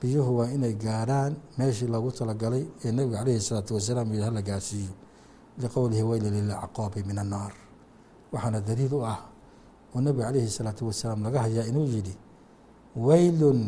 biyuhu 0.00 0.30
waa 0.38 0.50
inay 0.50 0.74
gaarhaan 0.74 1.32
meeshii 1.58 1.86
loogu 1.88 2.10
talagalay 2.12 2.64
ee 2.84 2.92
nebiga 2.92 3.18
caleyhi 3.22 3.40
salaatu 3.40 3.74
wasalaam 3.78 4.10
yihi 4.12 4.22
hala 4.26 4.42
gaarsiiyo. 4.42 4.92
Liqowlihi 5.62 6.02
weyla 6.02 6.28
lilacqaabi 6.30 7.00
min 7.08 7.18
annaar 7.18 7.52
waxaana 8.32 8.60
daliil 8.60 8.92
u 8.94 9.00
ah 9.06 9.20
oo 9.94 10.00
nebiga 10.04 10.26
caleyhi 10.28 10.50
salaatu 10.50 10.82
wasalaam 10.90 11.22
laga 11.24 11.40
hayaa 11.46 11.64
inuu 11.70 11.86
yidhi 11.94 12.14
weylun 12.96 13.60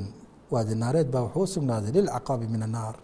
waadi 0.51 0.75
naareed 0.75 1.09
baa 1.15 1.23
wuxuu 1.31 1.47
sugnaaday 1.63 1.93
lilcaqaabi 1.97 2.47
min 2.53 2.63
annaar 2.67 2.95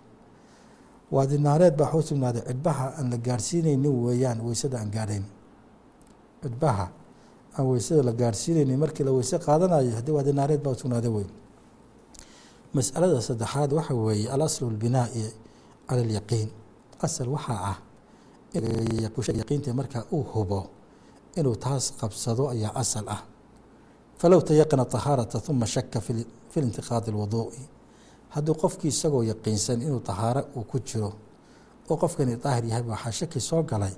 waadi 1.15 1.37
naareed 1.47 1.75
baa 1.79 1.91
wuxuu 1.95 1.99
u 1.99 2.09
sugnaaday 2.11 2.43
cidhbaha 2.49 2.87
aan 2.99 3.07
la 3.13 3.19
gaarsiinaynin 3.27 3.95
weeyaan 4.05 4.39
weysada 4.47 4.77
aan 4.83 4.91
gaadhayn. 4.97 5.25
Cidhbaha 6.43 6.87
aan 7.59 7.67
weysada 7.71 8.03
la 8.03 8.13
gaarsiinaynin 8.13 8.79
markii 8.79 9.05
la 9.09 9.13
weyse 9.13 9.37
qaadanayo 9.47 9.91
haddii 9.99 10.15
waadi 10.19 10.33
naareed 10.33 10.61
baa 10.65 10.73
u 10.77 10.79
sugnaaday 10.83 11.11
wey 11.17 11.27
masalada 12.75 13.21
saddexaad 13.29 13.73
waxa 13.73 13.95
weeye 13.95 14.29
alaslu 14.35 14.71
lbinaa'i 14.71 15.23
cala 15.89 16.03
alyaqiin 16.03 16.49
asal 17.07 17.29
waxaa 17.37 17.61
ah 17.71 17.79
yaqiinta 19.41 19.75
markaa 19.75 20.05
uu 20.13 20.25
hubo 20.33 20.61
inuu 21.39 21.57
taas 21.57 21.93
qabsado 22.01 22.49
ayaa 22.55 22.75
asal 22.83 23.07
ah. 23.09 23.23
Falow 24.19 24.41
tayaqana 24.41 24.85
طahaarata 24.85 25.43
uma 25.49 25.67
shaka 25.67 26.01
fi 26.01 26.61
lintiqaadi 26.61 27.11
اlwuduu'i 27.13 27.63
hadduu 28.35 28.55
qofkii 28.63 28.89
isagoo 28.95 29.23
yaqiinsan 29.31 29.79
inuu 29.87 30.01
طahaaro 30.09 30.43
uu 30.57 30.65
ku 30.71 30.79
jiro 30.89 31.11
oo 31.91 31.97
qofkani 32.03 32.37
daahir 32.45 32.65
yahay 32.71 32.83
waxaa 32.93 33.13
shaki 33.19 33.41
soo 33.49 33.63
galay 33.71 33.95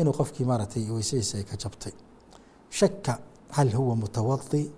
inuu 0.00 0.12
qofkii 0.18 0.44
maaragtay 0.50 0.82
weysadiisa 0.94 1.34
ay 1.38 1.44
ka 1.50 1.56
jabtay. 1.62 1.92
Shaka 2.78 3.12
hal 3.56 3.68
huwa 3.76 3.94
mutawadi 3.96 4.70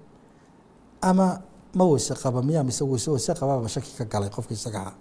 ama 1.02 1.26
ma 1.74 1.84
weyse 1.84 2.14
qaba 2.22 2.42
miyaa 2.42 2.62
mise 2.68 2.84
weyse 2.84 3.10
weyse 3.10 3.32
qabaaba 3.34 3.68
shaki 3.68 3.90
ka 3.98 4.04
galay 4.04 4.30
qofka 4.36 4.54
isagaha 4.54 4.92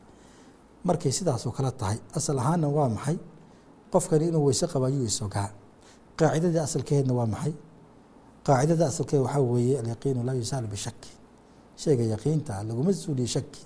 markay 0.84 1.12
sidaasoo 1.12 1.52
kale 1.58 1.72
tahay 1.72 1.98
asal 2.18 2.38
ahaanna 2.40 2.68
waa 2.68 2.90
maxay? 2.90 3.18
Qofkani 3.94 4.28
inuu 4.30 4.46
weyse 4.48 4.66
qaba 4.74 4.86
ayuu 4.88 5.06
isogaa 5.12 5.50
qaacidadii 6.20 6.60
asalkeedna 6.68 7.14
waa 7.20 7.26
maxay? 7.34 7.54
Qaacidada 8.46 8.86
asalkeed 8.92 9.22
waxaa 9.26 9.40
weeye 9.52 9.80
alyaqiinu 9.82 10.24
laa 10.28 10.34
yusaalu 10.42 10.68
bishaki 10.74 11.12
shayga 11.82 12.04
yaqiinta 12.14 12.52
ah 12.60 12.64
laguma 12.68 12.94
suuliye 12.94 13.28
shaki 13.36 13.62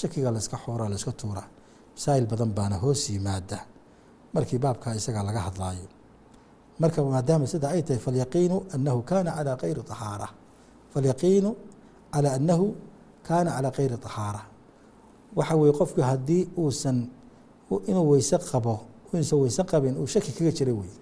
shakiga 0.00 0.30
layska 0.34 0.56
xooraa 0.64 0.88
layska 0.92 1.12
tuuraa 1.20 1.48
masaa'il 1.94 2.26
badan 2.30 2.50
baana 2.56 2.76
hoos 2.82 3.02
yimaada. 3.12 3.58
Markii 4.34 4.58
baabkaa 4.64 4.94
isagaa 4.98 5.22
laga 5.28 5.40
hadlaayo. 5.46 5.86
Marka 6.80 6.98
maadaama 7.04 7.46
sida 7.52 7.66
ay 7.74 7.82
tahay 7.86 8.00
falyaqiinu 8.06 8.56
anahu 8.74 9.00
kaana 9.10 9.30
calaa 9.36 9.56
kayri 9.62 9.82
طahaara 9.90 10.28
falyaqiinu 10.94 11.50
calaa 12.14 12.32
annahu 12.38 12.66
kaana 13.28 13.50
calaa 13.56 13.70
kayri 13.76 13.96
طahaara 14.04 14.40
waxa 15.38 15.54
weeye 15.60 15.72
qofku 15.80 16.00
haddii 16.10 16.42
uusan 16.62 16.98
inuu 17.90 18.06
weyse 18.12 18.36
qabo 18.50 18.74
inuusan 19.12 19.38
weyse 19.42 19.62
qabin 19.70 19.94
uu 20.02 20.06
shaki 20.12 20.30
kaga 20.36 20.52
jira 20.58 20.72
wey 20.80 20.92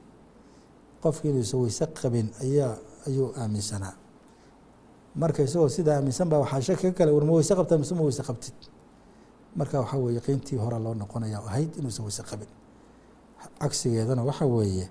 qofki 1.02 1.26
inuusan 1.32 1.58
weyse 1.62 1.84
qabin 2.00 2.26
ayaa 2.44 2.72
ayuu 3.06 3.28
aaminsanaa 3.40 3.94
marka 5.20 5.40
isagoo 5.46 5.68
sidaa 5.76 5.96
aaminsan 5.98 6.26
baa 6.30 6.38
waxaa 6.44 6.60
shaki 6.68 6.82
ka 6.90 6.92
kale 6.98 7.10
war 7.16 7.24
ma 7.28 7.32
weyse 7.38 7.52
qabtaa 7.58 7.78
mise 7.82 7.94
ma 7.98 8.02
weyse 8.06 8.22
qabtid 8.28 8.54
marka 9.55 9.79
waxaa 9.81 9.97
weye 10.03 10.15
yaqiintii 10.19 10.57
hore 10.63 10.79
loo 10.79 10.93
noqonaya 10.93 11.39
ahayd 11.49 11.71
inuusan 11.79 12.05
weyse 12.05 12.23
qabin 12.29 12.47
cagsigeedana 13.59 14.23
waxa 14.23 14.45
weeye 14.45 14.89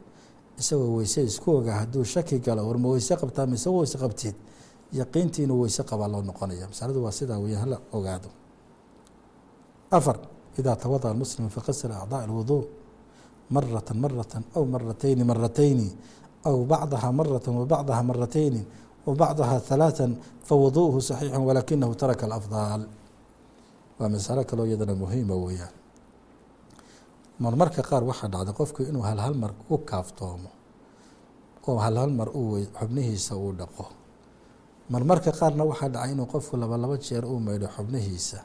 isagoo 0.60 0.96
weyse 0.98 1.20
isku 1.30 1.48
ogaa 1.58 1.76
hadduu 1.80 2.04
shaki 2.04 2.38
galo 2.38 2.62
war 2.68 2.78
ma 2.78 2.88
weyse 2.94 3.16
qabtaa 3.16 3.46
mise 3.46 3.68
weyse 3.70 3.98
qabtid 3.98 4.34
yaqiintii 4.92 5.42
inuu 5.46 5.60
weyse 5.62 5.82
qabaa 5.90 6.08
loo 6.12 6.22
noqonaya 6.22 6.68
masaladu 6.68 7.04
waa 7.04 7.12
sidaa 7.18 7.38
weya 7.44 7.58
hala 7.62 7.78
ogaado 7.92 8.28
afar 9.90 10.16
idaa 10.58 10.76
tawadaأ 10.76 11.12
muslim 11.22 11.48
fakasra 11.48 11.94
acضاء 12.02 12.22
اlwuضuء 12.28 12.64
marata 13.54 13.92
marata 13.94 14.38
aw 14.56 14.64
maratayni 14.64 15.24
maratayni 15.24 15.88
aw 16.48 16.56
bacdaha 16.64 17.08
marata 17.12 17.50
wabacdaha 17.50 18.02
maratayni 18.10 18.62
wabacdaha 19.06 19.56
ثalaaثa 19.68 20.06
fawuduءuhu 20.48 20.98
صaxiixu 21.08 21.40
walakinahu 21.48 21.92
taraka 22.00 22.24
اlafضal 22.28 22.82
waa 23.99 24.09
masalo 24.13 24.41
kaloo 24.49 24.65
iyadana 24.69 24.95
muhiima 25.01 25.35
weeyaan. 25.45 25.73
Marmarka 27.43 27.81
qaar 27.89 28.03
waxaa 28.09 28.29
dhacday 28.33 28.53
qofku 28.59 28.79
inuu 28.89 29.03
halhal 29.09 29.35
mar 29.41 29.51
ku 29.67 29.75
kaaftoomo 29.89 30.49
oo 31.67 31.77
halhal 31.85 32.11
mar 32.19 32.29
uu 32.39 32.55
xubnihiisa 32.79 33.33
uu 33.43 33.51
dhaqo. 33.59 33.85
Marmarka 34.93 35.31
qaarna 35.39 35.63
waxaa 35.71 35.89
dhacay 35.93 36.11
inuu 36.13 36.25
qofku 36.33 36.53
laba 36.61 36.75
laba 36.83 36.95
jeer 37.05 37.25
uu 37.25 37.39
maydho 37.47 37.67
xubnihiisa. 37.75 38.39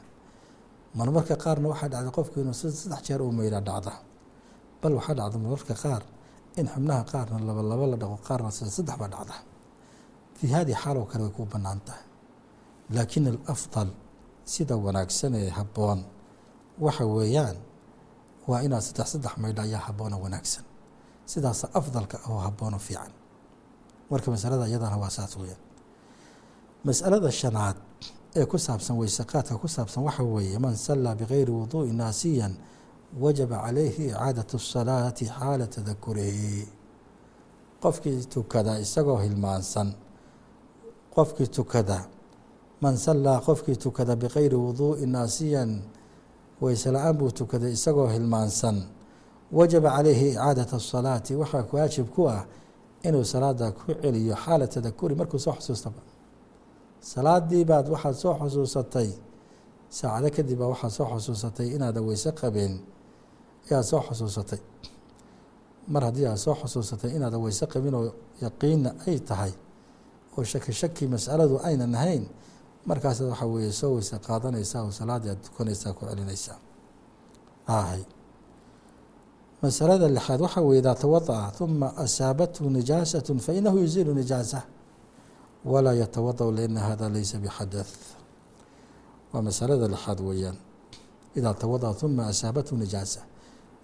Marmarka 0.97 1.35
qaarna 1.43 1.67
waxaa 1.71 1.89
dhacday 1.93 2.11
qofku 2.17 2.35
inuu 2.43 2.53
saddex 2.61 3.01
jeer 3.07 3.21
uu 3.25 3.31
maydha 3.39 3.59
dhacda. 3.67 3.93
Bal 4.81 4.93
waxaa 4.99 5.15
dhacda 5.19 5.37
marmarka 5.43 5.73
qaar 5.83 6.03
in 6.59 6.67
xubnaha 6.73 7.01
qaarna 7.11 7.37
laba 7.47 7.61
laba 7.71 7.85
la 7.91 7.97
dhaqo 8.01 8.17
qaarna 8.27 8.49
saddex 8.57 8.95
ba 9.01 9.07
dhacda. 9.13 9.35
Fii 10.37 10.49
haadii 10.53 10.77
xaaloo 10.83 11.05
kale 11.11 11.23
way 11.25 11.33
ku 11.37 11.43
bannaan 11.53 11.79
tahay 11.87 12.03
laakin 12.95 13.25
alafdal 13.31 13.89
sida 14.45 14.75
wanaagsan 14.85 15.33
ee 15.35 15.49
habboon. 15.49 15.99
Waxa 16.81 17.05
weeyaan 17.05 17.57
waa 18.47 18.61
inaad 18.65 18.81
saddex 18.87 19.07
saddex 19.11 19.33
maydho 19.37 19.61
ayaa 19.61 19.79
habboona 19.87 20.17
wanaagsan. 20.17 20.63
Sidaasa 21.25 21.65
afdalka 21.79 22.17
oo 22.29 22.39
habboonoo 22.45 22.79
fiican. 22.79 23.11
Marka 24.09 24.31
masalada 24.31 24.67
iyadana 24.67 24.97
waa 24.97 25.09
saas 25.09 25.37
weyaan 25.37 25.61
masalada 26.85 27.31
shanaad 27.31 27.77
ee 28.35 28.45
ku 28.45 28.57
saabsan 28.59 28.97
weysaqaadka 28.99 29.55
ku 29.61 29.67
saabsan 29.67 30.03
waxa 30.03 30.23
weeye 30.23 30.59
man 30.59 30.75
sallaa 30.75 31.15
bigayri 31.15 31.51
wuduu'i 31.51 31.93
naasiyan 31.93 32.53
wajaba 33.21 33.57
calayhi 33.63 34.05
icaadatu 34.11 34.55
الsalaati 34.61 35.25
xaala 35.25 35.65
tadakurihi 35.67 36.67
qofkii 37.83 38.25
tukada 38.33 38.73
isagoo 38.83 39.17
hilmaansan 39.25 39.89
qofkii 41.15 41.47
tukada 41.47 41.97
man 42.83 42.95
sallaa 43.05 43.39
qofkii 43.47 43.75
tukada 43.83 44.15
bigayri 44.21 44.55
wuduu'i 44.65 45.05
naasiyan 45.15 45.71
weyse 46.61 46.89
la'aan 46.95 47.15
buu 47.19 47.31
tukaday 47.39 47.71
isagoo 47.77 48.07
hilmaansan. 48.15 48.77
Wajaba 49.57 49.89
calayhi 49.95 50.27
icaadata 50.33 50.75
الsalaati 50.81 51.33
waxaa 51.41 51.65
waajib 51.75 52.07
ku 52.15 52.21
ah 52.35 52.41
inuu 53.07 53.23
salaada 53.33 53.71
ku 53.71 53.93
celiyo 54.01 54.35
xaala 54.43 54.65
tadakuri 54.73 55.15
markuu 55.19 55.39
soo 55.45 55.53
xusuustaba. 55.59 56.01
Salaadii 57.11 57.65
baad 57.69 57.87
waxaad 57.93 58.15
soo 58.21 58.33
xusuusatay 58.41 59.09
saacado 59.97 60.29
kadib 60.35 60.57
baa 60.59 60.67
waxaad 60.73 60.91
soo 60.97 61.05
xusuusatay 61.13 61.67
inaadan 61.75 62.03
weyse 62.09 62.31
qabin 62.41 62.73
ayaad 63.69 63.85
soo 63.91 64.01
xusuusatay. 64.07 64.59
Mar 65.93 66.03
haddii 66.07 66.25
aad 66.31 66.37
soo 66.45 66.55
xusuusatay 66.61 67.11
inaadan 67.17 67.41
weyse 67.45 67.65
qabin 67.73 67.93
oo 67.99 68.05
yaqiinna 68.41 68.89
ay 69.07 69.17
tahay 69.29 69.53
oo 70.37 70.43
shaki 70.51 70.71
shaki 70.79 71.03
masaladu 71.13 71.55
aynan 71.67 71.93
ahayn 71.95 72.25
markaas 72.88 73.20
waxa 73.20 73.46
weeye 73.52 73.72
soo 73.80 73.92
weyse 73.94 74.16
qaadanaysaa 74.26 74.82
oo 74.86 74.90
salaadii 75.00 75.30
aad 75.30 75.40
tukanaysaa 75.46 75.92
ku 75.92 76.02
celinaysaa 76.06 76.58
ahay 77.66 78.02
masalada 79.62 80.08
lixaad 80.08 80.40
waxa 80.40 80.60
weye 80.66 80.78
idaa 80.82 80.94
tawadaأa 80.94 81.50
ثuma 81.58 81.88
asaabathu 82.04 82.70
nijaasaة 82.70 83.28
fainahu 83.46 83.78
yuziilu 83.78 84.14
nijaasa 84.14 84.62
walaa 85.64 85.92
yatawadأ 86.02 86.44
lأna 86.56 86.80
hada 86.80 87.08
laysa 87.08 87.38
bxadaث 87.44 87.92
waa 89.32 89.42
masalada 89.42 89.88
lixaad 89.88 90.20
weeyaan 90.28 90.56
idaa 91.38 91.54
tawadaأa 91.54 91.94
ثuma 92.00 92.22
asaabathu 92.32 92.76
nijaasa 92.76 93.20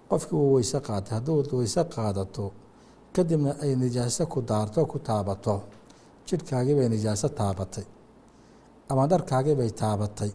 qofkii 0.09 0.35
uu 0.37 0.53
weyse 0.53 0.79
qaatay 0.87 1.13
hadduu 1.17 1.43
weyse 1.59 1.83
qaadato 1.95 2.45
kadibna 3.15 3.51
ay 3.63 3.75
nijaaso 3.75 4.25
ku 4.33 4.41
daarto 4.41 4.85
ku 4.91 4.99
taabato 4.99 5.55
jidhkaagii 6.27 6.75
bay 6.79 6.89
nijaaso 6.89 7.27
taabatay 7.29 7.83
ama 8.91 9.03
dharkaagii 9.11 9.55
bay 9.59 9.69
taabatay 9.81 10.31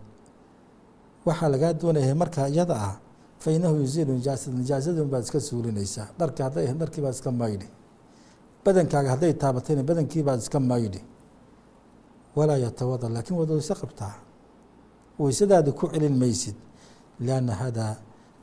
waxaa 1.27 1.49
lagaa 1.55 1.73
doonaya 1.81 2.15
markaa 2.23 2.49
iyada 2.55 2.75
ah 2.89 2.95
fa 3.43 3.49
inahu 3.57 3.77
yuziilu 3.83 4.13
nijaasata 4.19 4.57
nijaasadun 4.61 5.09
baad 5.13 5.23
iska 5.27 5.41
suulinaysaa 5.49 6.07
dharki 6.19 6.41
hadday 6.47 6.65
ahayd 6.67 6.79
dharkii 6.83 7.03
baad 7.05 7.15
iska 7.19 7.31
maydhi 7.41 7.69
badankaaga 8.65 9.09
hadday 9.15 9.33
taabatayna 9.43 9.83
badankii 9.89 10.23
baad 10.29 10.39
iska 10.45 10.59
maydhi 10.71 11.01
walaa 12.37 12.57
yatawada 12.67 13.09
laakiin 13.15 13.37
waad 13.41 13.51
weyse 13.57 13.75
qabtaa 13.83 14.15
weysadaadi 15.23 15.73
ku 15.73 15.85
celin 15.93 16.17
maysid 16.23 16.57
lianna 17.27 17.55
hada 17.63 17.87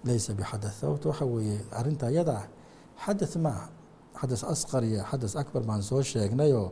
laysa 0.08 0.32
bixadaث 0.40 0.74
sababto 0.82 1.10
waxa 1.10 1.26
weeye 1.34 1.60
arrinta 1.80 2.06
iyada 2.12 2.34
ah 2.42 2.46
xadaث 3.06 3.34
ma 3.44 3.50
aha 3.50 3.66
xadaث 4.20 4.42
asqar 4.54 4.84
iyo 4.90 5.02
xadaث 5.12 5.34
akbar 5.42 5.62
baan 5.70 5.82
soo 5.90 6.02
sheegnayoo 6.12 6.68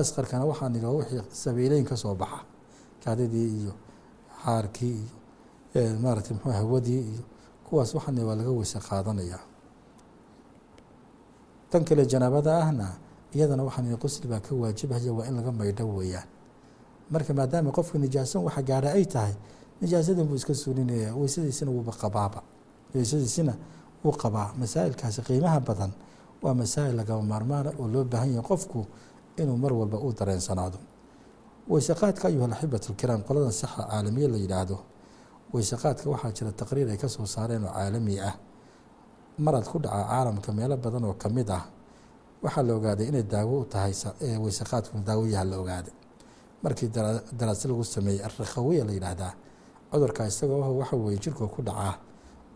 asqarkana 0.00 0.44
waxaa 0.50 0.68
nidhi 0.74 0.86
wixii 0.98 1.22
sabiileyn 1.42 1.84
ka 1.90 1.96
soo 2.02 2.14
baxa 2.22 2.40
kaadidii 3.05 3.49
iyo 3.61 3.73
xaarkii 4.43 4.99
iyo 5.75 5.99
maaratay 6.03 6.33
mxuu 6.37 6.51
hawadii 6.59 7.01
iyo 7.13 7.23
kuwaas 7.65 7.91
waxaan 7.95 8.19
waa 8.27 8.35
laga 8.39 8.49
weyse 8.57 8.79
qaadanayaa 8.87 9.43
tan 11.71 11.83
kale 11.87 12.05
janaabada 12.11 12.53
ahna 12.63 12.87
iyadana 13.35 13.63
waxaan 13.67 13.97
qusli 14.03 14.27
baa 14.31 14.39
ka 14.45 14.51
waajibhaya 14.61 15.11
waa 15.17 15.25
in 15.29 15.35
laga 15.37 15.51
maydho 15.51 15.85
weeyaan. 15.97 16.27
Marka 17.11 17.33
maadaama 17.33 17.71
qofka 17.77 17.97
nijaasan 17.99 18.41
waxa 18.47 18.61
gaara 18.69 18.89
ay 18.97 19.05
tahay 19.05 19.33
nijaasadan 19.81 20.25
buu 20.29 20.35
iska 20.39 20.53
suulinaya 20.55 21.09
weysadiisina 21.19 21.71
wuuba 21.71 21.91
qabaaba 22.01 22.39
weysadiisina 22.95 23.53
wuu 24.03 24.11
qabaa. 24.21 24.53
Masaa'ilkaasi 24.59 25.21
qiimaha 25.27 25.59
badan 25.67 25.91
waa 26.43 26.53
masaa'il 26.53 26.95
lagama 26.99 27.21
maarmaana 27.31 27.69
oo 27.81 27.87
loo 27.93 28.03
baahan 28.03 28.29
yahay 28.35 28.47
qofku 28.49 28.85
inuu 29.37 29.57
mar 29.57 29.73
walba 29.73 29.97
u 29.99 30.13
dareensanaado 30.19 30.77
weysaqaadka 31.69 32.27
ayuha 32.27 32.45
alaxibat 32.45 32.83
alkiraam 32.89 33.21
qoladan 33.27 33.51
saxa 33.51 33.83
caalamiye 33.89 34.27
la 34.27 34.37
yidhaahdo. 34.37 34.77
Weysaqaadka 35.53 36.05
waxaa 36.09 36.31
jira 36.37 36.51
taqriir 36.51 36.89
ay 36.89 36.97
ka 36.97 37.07
soo 37.09 37.25
saareen 37.25 37.63
oo 37.65 37.71
caalami 37.73 38.19
ah. 38.19 38.35
Marad 39.39 39.65
ku 39.65 39.79
dhaca 39.79 40.05
caalamka 40.09 40.51
meelo 40.53 40.77
badan 40.77 41.03
oo 41.05 41.13
ka 41.13 41.29
mid 41.29 41.49
ah. 41.49 41.65
Waxaa 42.43 42.63
la 42.63 42.73
ogaaday 42.75 43.07
inay 43.07 43.23
daawo 43.23 43.61
u 43.61 43.65
tahay 43.65 43.93
weysaqaadku 44.43 44.97
daawoyaha 45.05 45.43
la 45.45 45.57
ogaaday 45.59 45.93
markii 46.63 46.89
daraase 47.37 47.67
lagu 47.67 47.83
sameeyey 47.83 48.21
arrakhawiya 48.25 48.85
la 48.85 48.91
yidhaahdaa 48.93 49.33
cudurka 49.91 50.27
isagoo 50.27 50.77
waxa 50.79 50.95
weye 50.97 51.17
jirka 51.17 51.47
ku 51.47 51.61
dhacaa 51.61 51.97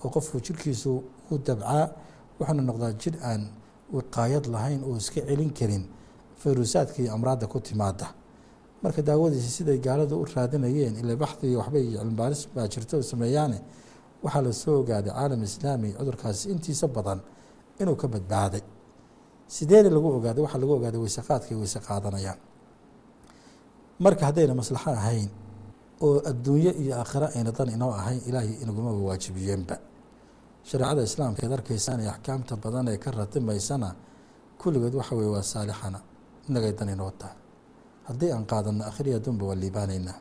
oo 0.03 0.09
qofku 0.09 0.39
jirkiisu 0.41 1.03
u 1.31 1.37
dabcaa 1.37 1.89
wuxuuna 2.39 2.61
noqdaa 2.61 2.93
jir 3.01 3.15
aan 3.23 3.49
wiqaayad 3.93 4.45
lahayn 4.49 4.81
oo 4.83 4.97
iska 4.97 5.21
celin 5.21 5.53
karin 5.53 5.83
fayruusaadka 6.41 7.01
iyo 7.03 7.13
amraadda 7.13 7.47
ku 7.47 7.59
timaada 7.59 8.07
marka 8.83 9.01
daawadiisi 9.07 9.49
siday 9.57 9.77
gaaladu 9.87 10.15
u 10.21 10.25
raadinayeen 10.35 10.95
ila 11.01 11.15
baxdi 11.23 11.47
waxbay 11.61 11.83
cilmibaaris 11.97 12.41
baa 12.55 12.67
jirta 12.73 12.93
oo 12.97 13.01
sameeyaane 13.11 13.57
waxaa 14.23 14.41
la 14.45 14.51
soo 14.61 14.75
ogaaday 14.81 15.11
caalam 15.17 15.41
islaami 15.49 15.89
cudurkaasi 15.99 16.45
intiisa 16.53 16.87
badan 16.95 17.19
inuu 17.81 17.95
ka 18.01 18.07
badbaaday. 18.13 18.63
Sideena 19.55 19.89
lagu 19.95 20.07
ogaaday? 20.17 20.41
Waxaa 20.45 20.59
lagu 20.63 20.73
ogaaday 20.77 20.99
weysaqaadka 21.03 21.49
ay 21.53 21.57
weyse 21.61 21.79
qaadanayaan 21.87 22.39
marka 24.03 24.23
haddayna 24.27 24.53
maslaxo 24.61 24.89
ahayn 24.99 25.29
oo 26.05 26.17
adduunyo 26.31 26.71
iyo 26.81 26.93
aakhiro 27.01 27.27
ayna 27.35 27.51
dan 27.57 27.69
inoo 27.75 27.91
ahayn 28.01 28.21
ilaahay 28.29 28.53
inaguma 28.63 28.91
waajibiyeenba. 29.07 29.75
Shareecada 30.69 31.01
islaamka 31.09 31.41
eed 31.45 31.51
arkaysaan 31.57 31.99
ee 32.03 32.09
axkaamta 32.13 32.53
badan 32.63 32.85
ee 32.93 32.97
ka 33.03 33.09
ratimaysana 33.19 33.89
kulligood 34.61 34.95
waxa 34.99 35.13
weye 35.19 35.29
waa 35.35 35.43
saalixana. 35.53 35.99
Inagay 36.49 36.73
dan 36.79 36.89
inoo 36.95 37.11
tahay 37.19 37.35
haddii 38.09 38.31
aan 38.35 38.45
qaadano 38.51 38.83
akhriya 38.89 39.15
adduunba 39.19 39.43
waa 39.49 39.55
liibaanaynaa 39.63 40.17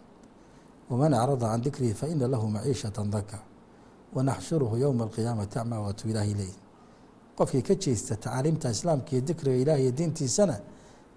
waman 0.90 1.12
acrada 1.14 1.46
can 1.52 1.60
dikrihi 1.64 1.94
fa 2.00 2.06
ina 2.12 2.28
lahu 2.28 2.46
maciishatan 2.54 3.10
danka 3.14 3.38
wanaxshuruhu 4.14 4.76
yowma 4.84 5.04
alqiyaamati 5.04 5.58
acmaa 5.58 5.80
waatuu 5.84 6.08
ilaahi 6.12 6.34
leey 6.40 6.54
qofkii 7.38 7.62
ka 7.68 7.74
jeesta 7.74 8.16
tacaaliimta 8.16 8.70
islaamka 8.70 9.10
iyo 9.12 9.20
dikriga 9.28 9.56
ilaah 9.62 9.80
diintiisana 9.98 10.56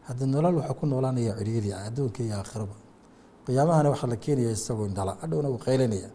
haddii 0.08 0.26
nolol 0.34 0.56
wuxuu 0.60 0.74
ku 0.80 0.86
noolaanaya 0.86 1.34
ciriiri 1.40 1.70
adduunka 1.74 2.24
iyo 2.24 2.36
aakhiraba. 2.40 2.76
Qiyaamahana 3.46 3.90
waxaa 3.94 4.08
la 4.08 4.16
keenaya 4.24 4.52
isagoo 4.52 4.86
indhala 4.86 5.18
hadhowna 5.22 5.50
wuu 5.50 5.58
qaylanaya 5.68 6.10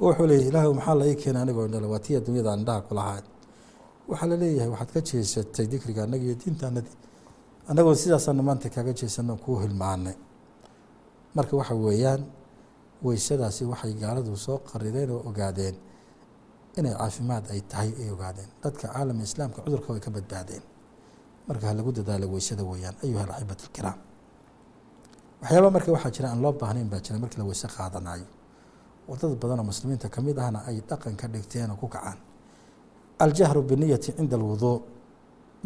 wuxuu 0.00 0.26
leeyahy 0.26 0.48
ilaahu 0.48 0.74
maxaa 0.74 0.94
la 1.00 1.04
ii 1.06 1.16
keena 1.22 1.38
anigoo 1.42 1.64
indhala 1.66 1.86
waa 1.92 1.98
tii 2.04 2.16
adduunyada 2.16 2.54
indhaha 2.58 2.80
ku 2.80 2.94
lahaad 2.94 3.24
waxaa 4.08 4.26
la 4.26 4.36
leeyahay 4.42 4.68
waxaad 4.74 4.90
ka 4.94 5.00
jeesatay 5.00 5.66
dikriga 5.72 6.00
annaga 6.04 6.34
diintaanadii 6.42 6.96
annagoo 7.70 7.94
sidaasaanu 8.02 8.42
maanta 8.48 8.68
kaga 8.76 8.92
jeesano 8.98 9.34
kuu 9.44 9.56
hilmaanay. 9.62 10.14
Marka 11.36 11.54
waxa 11.60 11.74
weeyaan 11.84 12.22
weysadaasi 13.04 13.62
waxay 13.72 13.92
gaaladu 14.02 14.36
soo 14.44 14.58
qarideen 14.70 15.10
oo 15.14 15.20
ogaadeen 15.28 15.76
inay 16.78 16.94
caafimaad 17.00 17.44
ay 17.54 17.60
tahay 17.70 17.90
ay 18.02 18.08
ogaadeen. 18.14 18.48
Dadka 18.62 18.86
caalama 18.92 19.22
islaamka 19.28 19.58
cudurka 19.64 19.88
way 19.92 20.00
ka 20.06 20.10
badbaadeen. 20.16 20.62
Marka 21.48 21.64
ha 21.68 21.72
lagu 21.78 21.90
dadaalo 21.98 22.26
weysada 22.34 22.62
weeyaan 22.70 22.96
ayuha 23.04 23.22
alaxibat 23.26 23.60
alkiraam 23.66 23.98
waxyaaba 25.42 25.68
marka 25.76 25.90
waxaa 25.96 26.10
jira 26.16 26.28
aan 26.32 26.40
loo 26.44 26.52
baahnayn 26.60 26.88
baa 26.92 27.00
jira 27.04 27.18
markii 27.22 27.38
la 27.40 27.44
weyse 27.50 27.66
qaadanayo 27.76 28.26
oo 29.08 29.16
dad 29.20 29.32
badanoo 29.42 29.64
muslimiinta 29.70 30.08
ka 30.14 30.20
ahna 30.46 30.58
ay 30.68 30.76
dhaqan 30.88 31.14
dhigteen 31.34 31.70
oo 31.70 31.76
ku 31.82 31.88
kacaan. 31.88 32.18
Aljahru 33.18 33.62
biniyati 33.62 34.12
cinda 34.16 34.36
alwuduu 34.36 34.74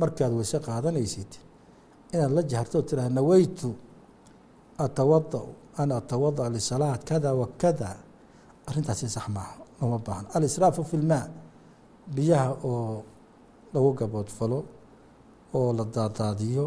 markaad 0.01 0.33
weyse 0.39 0.59
qaadanaysid 0.67 1.31
inaad 2.16 2.32
la 2.38 2.42
jaharto 2.52 2.82
tiraha 2.82 3.10
naweytu 3.10 3.70
atawada 4.78 5.42
an 5.78 5.90
atawadaأ 5.92 6.50
lisalaat 6.52 7.04
kada 7.10 7.34
wa 7.34 7.48
kada 7.58 7.96
arrintaasi 8.68 9.10
sax 9.10 9.28
maaha 9.30 9.56
looma 9.82 9.98
baahno 9.98 10.28
alisraafu 10.34 10.84
fi 10.84 10.98
lmaa 10.98 11.28
biyaha 12.16 12.50
oo 12.64 13.04
lagu 13.74 13.90
gaboodfalo 14.00 14.60
oo 15.54 15.70
la 15.74 15.86
daadaadiyo 15.96 16.66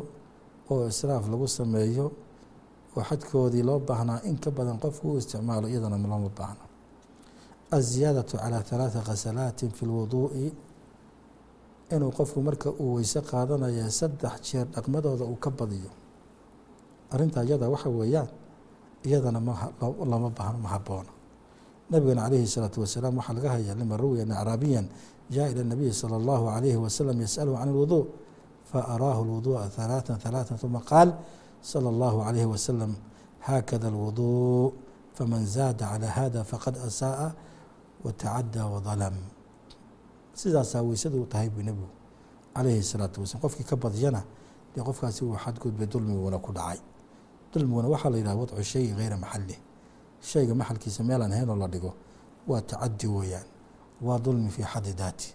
oo 0.71 0.89
israaf 0.89 1.29
lagu 1.33 1.47
sameeyo 1.49 2.07
oo 2.97 3.03
xadkoodii 3.09 3.63
loo 3.69 3.79
baahnaa 3.89 4.21
in 4.29 4.37
ka 4.39 4.51
badan 4.51 4.79
qofku 4.85 5.07
u 5.13 5.19
isticmaalo 5.19 5.67
iyadana 5.69 5.97
looma 5.99 6.31
baahno 6.39 6.65
aziyaadaةu 7.77 8.37
calى 8.43 8.59
ثalaaثa 8.71 9.01
khasalaati 9.09 9.65
fi 9.77 9.83
اlwuduuءi 9.87 10.47
inuu 11.95 12.11
qofku 12.19 12.39
marka 12.43 12.69
uu 12.83 12.95
weyse 12.97 13.21
qaadanaya 13.31 13.91
saddex 13.91 14.35
jeer 14.49 14.67
dhaqmadooda 14.75 15.25
uu 15.25 15.37
ka 15.45 15.51
badiyo 15.51 15.91
arrintaa 17.13 17.45
iyada 17.45 17.69
waxa 17.69 17.89
weeyaan 17.89 18.29
iyadana 19.05 19.41
lama 20.13 20.29
baahno 20.31 20.59
ma 20.65 20.69
haboono 20.75 21.13
nabigana 21.91 22.23
calayhi 22.27 22.45
الsalaaةu 22.49 22.81
wasalaam 22.85 23.15
waxaa 23.21 23.35
laga 23.37 23.49
haya 23.55 23.75
lima 23.75 23.97
ruwiya 23.97 24.23
an 24.25 24.33
acraabiya 24.33 24.81
jaءa 25.31 25.49
ilى 25.53 25.61
الnabiyi 25.65 25.93
salى 25.93 26.17
اllahu 26.21 26.45
عalayhi 26.55 26.77
wasalam 26.81 27.17
yasأlhu 27.21 27.53
can 27.59 27.69
اlwuduء 27.69 28.05
faaraahu 28.73 29.21
اlwuduءa 29.25 29.63
ثalaaثa 29.77 30.15
ثalaaثa 30.25 30.55
ثuma 30.57 30.81
qaal 30.91 31.09
slى 31.61 31.89
اllahu 31.93 32.19
عalayhi 32.27 32.49
wasalam 32.55 32.93
haakada 33.47 33.87
اlwuduء 33.93 34.73
faman 35.17 35.45
zaada 35.47 35.85
calى 35.93 36.09
hada 36.17 36.41
faqad 36.45 36.75
asaaءa 36.89 37.29
watacadى 38.05 38.63
wظalm 38.75 39.17
sidaasaa 40.39 40.83
weysadu 40.83 41.23
u 41.23 41.27
tahay 41.27 41.49
buu 41.51 41.63
nebigu 41.63 41.89
calayhi 42.55 42.79
الsalaatu 42.85 43.21
wasalam 43.21 43.43
qofkii 43.43 43.65
ka 43.71 43.77
badiyana 43.77 44.23
dee 44.75 44.83
qofkaasi 44.83 45.25
uu 45.25 45.37
xadgudbay 45.45 45.87
dulmiguna 45.87 46.39
ku 46.39 46.53
dhacay 46.53 46.79
dulmiguna 47.53 47.89
waxaa 47.89 48.11
la 48.11 48.17
yidhaha 48.19 48.37
wadcu 48.37 48.63
shay 48.65 48.87
gayra 48.99 49.17
maxalih 49.17 49.59
shayga 50.21 50.55
maxalkiisa 50.55 51.03
meelaan 51.05 51.33
ahaynoo 51.33 51.57
la 51.57 51.69
dhigo 51.69 51.95
waa 52.49 52.61
tacadi 52.61 53.07
weeyaan 53.07 53.47
waa 54.03 54.19
dulmi 54.19 54.51
fii 54.51 54.63
xadi 54.73 54.93
daati 54.93 55.35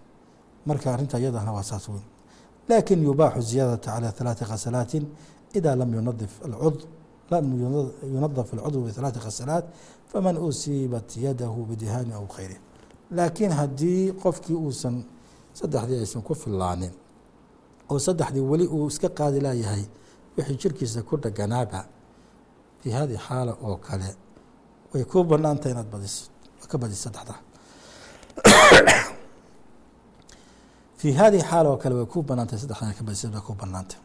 marka 0.65 0.93
arrinta 0.93 1.19
iyadana 1.19 1.51
waa 1.51 1.63
saas 1.63 1.89
weyn 1.89 2.03
lakin 2.69 3.03
yubaaxu 3.03 3.41
ziyaadata 3.41 3.91
calى 3.91 4.11
ثalaaثi 4.17 4.45
khasalaati 4.45 5.07
ida 5.53 5.75
lam 5.75 5.93
yunadif 5.93 6.31
alcud 6.45 6.79
lam 7.31 7.45
yunadaf 8.13 8.53
alcudw 8.53 8.79
biثalaaثi 8.85 9.19
khasalaat 9.19 9.65
faman 10.11 10.37
usiibat 10.37 11.17
yadahu 11.17 11.65
bidihaani 11.69 12.13
aw 12.13 12.25
khayri 12.35 12.57
laakiin 13.16 13.52
haddii 13.52 14.12
qofkii 14.22 14.56
uusan 14.56 15.04
saddexdii 15.54 15.98
aysan 16.04 16.22
ku 16.22 16.34
filaanin 16.34 16.92
oo 17.88 17.98
saddexdii 17.98 18.44
weli 18.50 18.66
uu 18.66 18.88
iska 18.88 19.08
qaadi 19.08 19.40
laayahay 19.40 19.84
wixii 20.36 20.56
jirkiisa 20.62 21.02
ku 21.02 21.16
dheganaaba 21.16 21.84
fii 22.80 22.92
hadi 22.98 23.16
xaala 23.26 23.52
oo 23.62 23.76
kale 23.76 24.08
way 24.92 25.04
kuu 25.04 25.24
banaantay 25.24 25.72
inaad 25.72 25.90
badiso 25.90 26.30
ka 26.68 26.78
badiso 26.78 27.02
saddexda. 27.02 27.34
Fii 30.98 31.12
hadihi 31.12 31.42
xaal 31.42 31.66
oo 31.66 31.76
kale 31.76 31.94
way 31.94 32.06
kuu 32.06 32.22
banaantay 32.22 32.58
saddexdan 32.58 32.88
inaad 32.88 32.98
ka 32.98 33.04
badiso 33.04 33.28
way 33.28 33.40
kuu 33.40 33.54
banaantay 33.54 33.98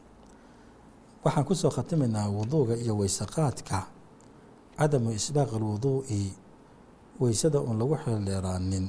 waxaan 1.24 1.46
ku 1.46 1.56
soo 1.56 1.70
khatimaynaa 1.70 2.28
wuduuga 2.30 2.76
iyo 2.76 2.98
weysaqaadka 2.98 3.88
cadamu 4.78 5.12
isbaaq 5.12 5.54
alwuduu'i 5.54 6.34
weysada 7.22 7.60
uun 7.62 7.78
lagu 7.82 7.96
xeeldheeraanin 8.04 8.86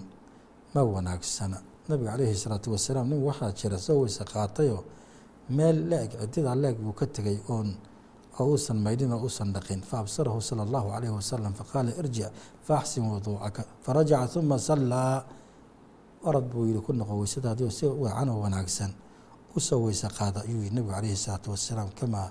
ma 0.75 0.81
wanaagsana. 0.95 1.59
Nabiga 1.89 2.11
calayhi 2.15 2.35
salaatu 2.45 2.69
wasalaam 2.75 3.07
nin 3.11 3.21
waxaa 3.29 3.53
jira 3.59 3.79
soo 3.87 3.99
weyse 4.03 4.23
qaatayoo 4.33 4.83
meel 5.57 5.79
leeg 5.91 6.11
cididaa 6.21 6.55
leeg 6.63 6.77
buu 6.85 6.93
ka 7.01 7.07
tegay 7.07 7.39
oon 7.49 7.69
oo 8.41 8.47
uusan 8.53 8.79
maydhin 8.85 9.13
oo 9.13 9.21
uusan 9.27 9.49
dhaqin. 9.55 9.81
Faabsarahu 9.91 10.41
sala 10.49 10.63
allahu 10.67 10.89
calayhi 10.95 11.15
wasalam 11.21 11.53
faqaala 11.61 11.91
irjic 12.01 12.31
faaxsin 12.67 13.03
wuduucaka 13.11 13.63
farajaca 13.85 14.39
uma 14.41 14.59
sallaa. 14.59 15.25
Orad 16.29 16.45
buu 16.53 16.65
yihi 16.69 16.81
ku 16.87 16.93
noqo 16.93 17.15
weysadaadii 17.21 17.65
oo 17.67 17.71
si 17.79 17.87
wacan 17.87 18.29
oo 18.29 18.41
wanaagsan 18.45 18.91
u 19.57 19.61
soo 19.61 19.81
weyse 19.87 20.07
qaada 20.19 20.41
ayuu 20.47 20.63
yihi 20.63 20.75
nabigu 20.75 20.93
calayhi 20.95 21.17
salaatu 21.25 21.49
wasalaam 21.55 21.89
kamaa 21.99 22.29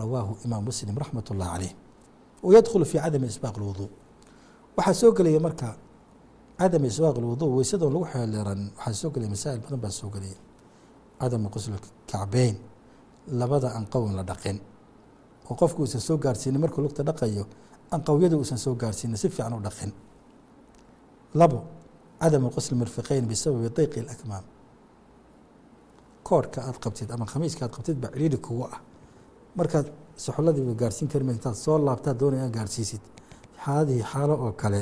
rawaahu 0.00 0.32
imaam 0.44 0.62
muslim 0.68 0.96
raxmat 1.02 1.26
ullahi 1.32 1.50
caleyh 1.54 1.72
wayadkhulu 2.42 2.84
fii 2.90 3.00
cadami 3.04 3.26
isbaaq 3.32 3.56
alwuduu 3.58 3.88
waxaa 4.78 4.94
soo 5.00 5.12
gelaya 5.16 5.40
marka 5.46 5.68
cadam 6.58 6.84
isbaaq 6.90 7.16
alwuduu 7.20 7.50
weysadoon 7.58 7.92
lagu 7.94 8.06
xeeleeran 8.12 8.60
waxaa 8.78 9.00
soo 9.00 9.10
gelaya 9.14 9.30
masaa'il 9.34 9.60
badan 9.64 9.80
baa 9.84 9.90
soo 10.00 10.10
gelaya. 10.14 10.38
Cadamu 11.20 11.48
qusl 11.54 11.72
kacbeyn 12.10 12.56
labada 13.40 13.68
anqown 13.78 14.12
la 14.18 14.22
dhaqin. 14.30 14.58
Oo 15.50 15.54
qofku 15.60 15.78
uusan 15.82 16.00
soo 16.08 16.16
gaarsiinin 16.24 16.60
markuu 16.60 16.82
lugta 16.84 17.02
dhaqayo 17.08 17.44
anqowyada 17.94 18.36
uusan 18.36 18.58
soo 18.64 18.74
gaarsiinin 18.82 19.16
si 19.22 19.28
fiican 19.28 19.52
u 19.58 19.60
dhaqin. 19.66 19.92
Labo 21.34 21.58
cadamu 22.20 22.48
qusl 22.56 22.74
mirfiqeyn 22.80 23.24
bisababi 23.30 23.68
dayqi 23.78 23.98
اlakmaam 24.04 24.44
koorhka 26.28 26.60
aad 26.68 26.78
qabtid 26.84 27.10
ama 27.14 27.24
khamiiska 27.32 27.64
aad 27.64 27.72
qabtid 27.76 27.96
baa 28.02 28.10
ciriiri 28.14 28.38
kugu 28.46 28.64
ah. 28.64 28.80
Markaad 29.58 29.86
soxoladiiba 30.24 30.74
gaarsiin 30.80 31.08
kari 31.12 31.24
intaad 31.36 31.56
soo 31.64 31.78
laabtaad 31.86 32.16
doonaya 32.20 32.42
inaad 32.42 32.54
gaarsiisid 32.58 33.02
xaaladihii 33.64 34.04
xaalo 34.12 34.34
oo 34.44 34.52
kale 34.62 34.80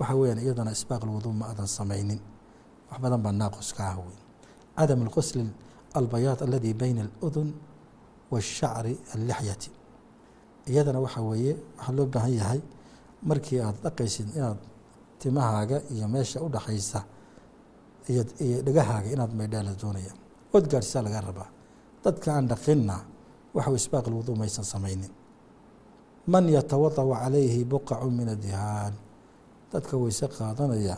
waxa 0.00 0.14
weeyaan 0.20 0.38
iyadana 0.44 0.70
isbaaq 0.76 1.02
alwuduu 1.06 1.32
ma 1.40 1.44
adan 1.52 1.66
samaynin. 1.78 2.20
Wax 2.90 2.98
badan 3.02 3.20
baa 3.24 3.32
naaqus 3.40 3.70
ka 3.76 3.82
ah 3.92 3.96
wey 4.06 4.18
cadam 4.78 5.00
alqusl 5.06 5.38
albayaad 5.98 6.40
aladi 6.46 6.70
bayna 6.80 7.02
aludun 7.06 7.48
waashacri 8.32 8.94
allixyati. 9.14 9.70
Iyadana 10.70 10.98
waxa 11.04 11.20
weeye 11.28 11.52
waxaa 11.78 11.92
loo 11.96 12.06
baahan 12.14 12.32
yahay 12.40 12.60
markii 13.28 13.60
aad 13.66 13.76
dhaqaysid 13.84 14.28
inaad 14.38 14.58
timahaaga 15.20 15.78
iyo 15.94 16.06
meesha 16.14 16.38
u 16.44 16.48
dhaxaysa 16.54 17.00
iyo 18.08 18.22
dhegahaaga 18.66 19.08
inaad 19.14 19.32
maydhaa 19.38 19.62
la 19.68 19.72
doonaya. 19.82 20.12
Ood 20.54 20.64
gaarsisaa 20.72 21.02
laga 21.06 21.20
rabaa. 21.28 21.48
Dadka 22.04 22.28
aan 22.36 22.46
dhaqinna 22.52 22.96
waxau 23.56 23.74
isbaaq 23.80 24.04
alwuduu 24.10 24.34
maysan 24.40 24.64
samaynin 24.72 25.12
man 26.26 26.44
yatawadau 26.48 27.14
calayhi 27.14 27.64
buqacu 27.64 28.10
min 28.10 28.28
adihaan 28.34 28.94
dadka 29.72 29.94
weyse 29.96 30.26
qaadanaya 30.28 30.96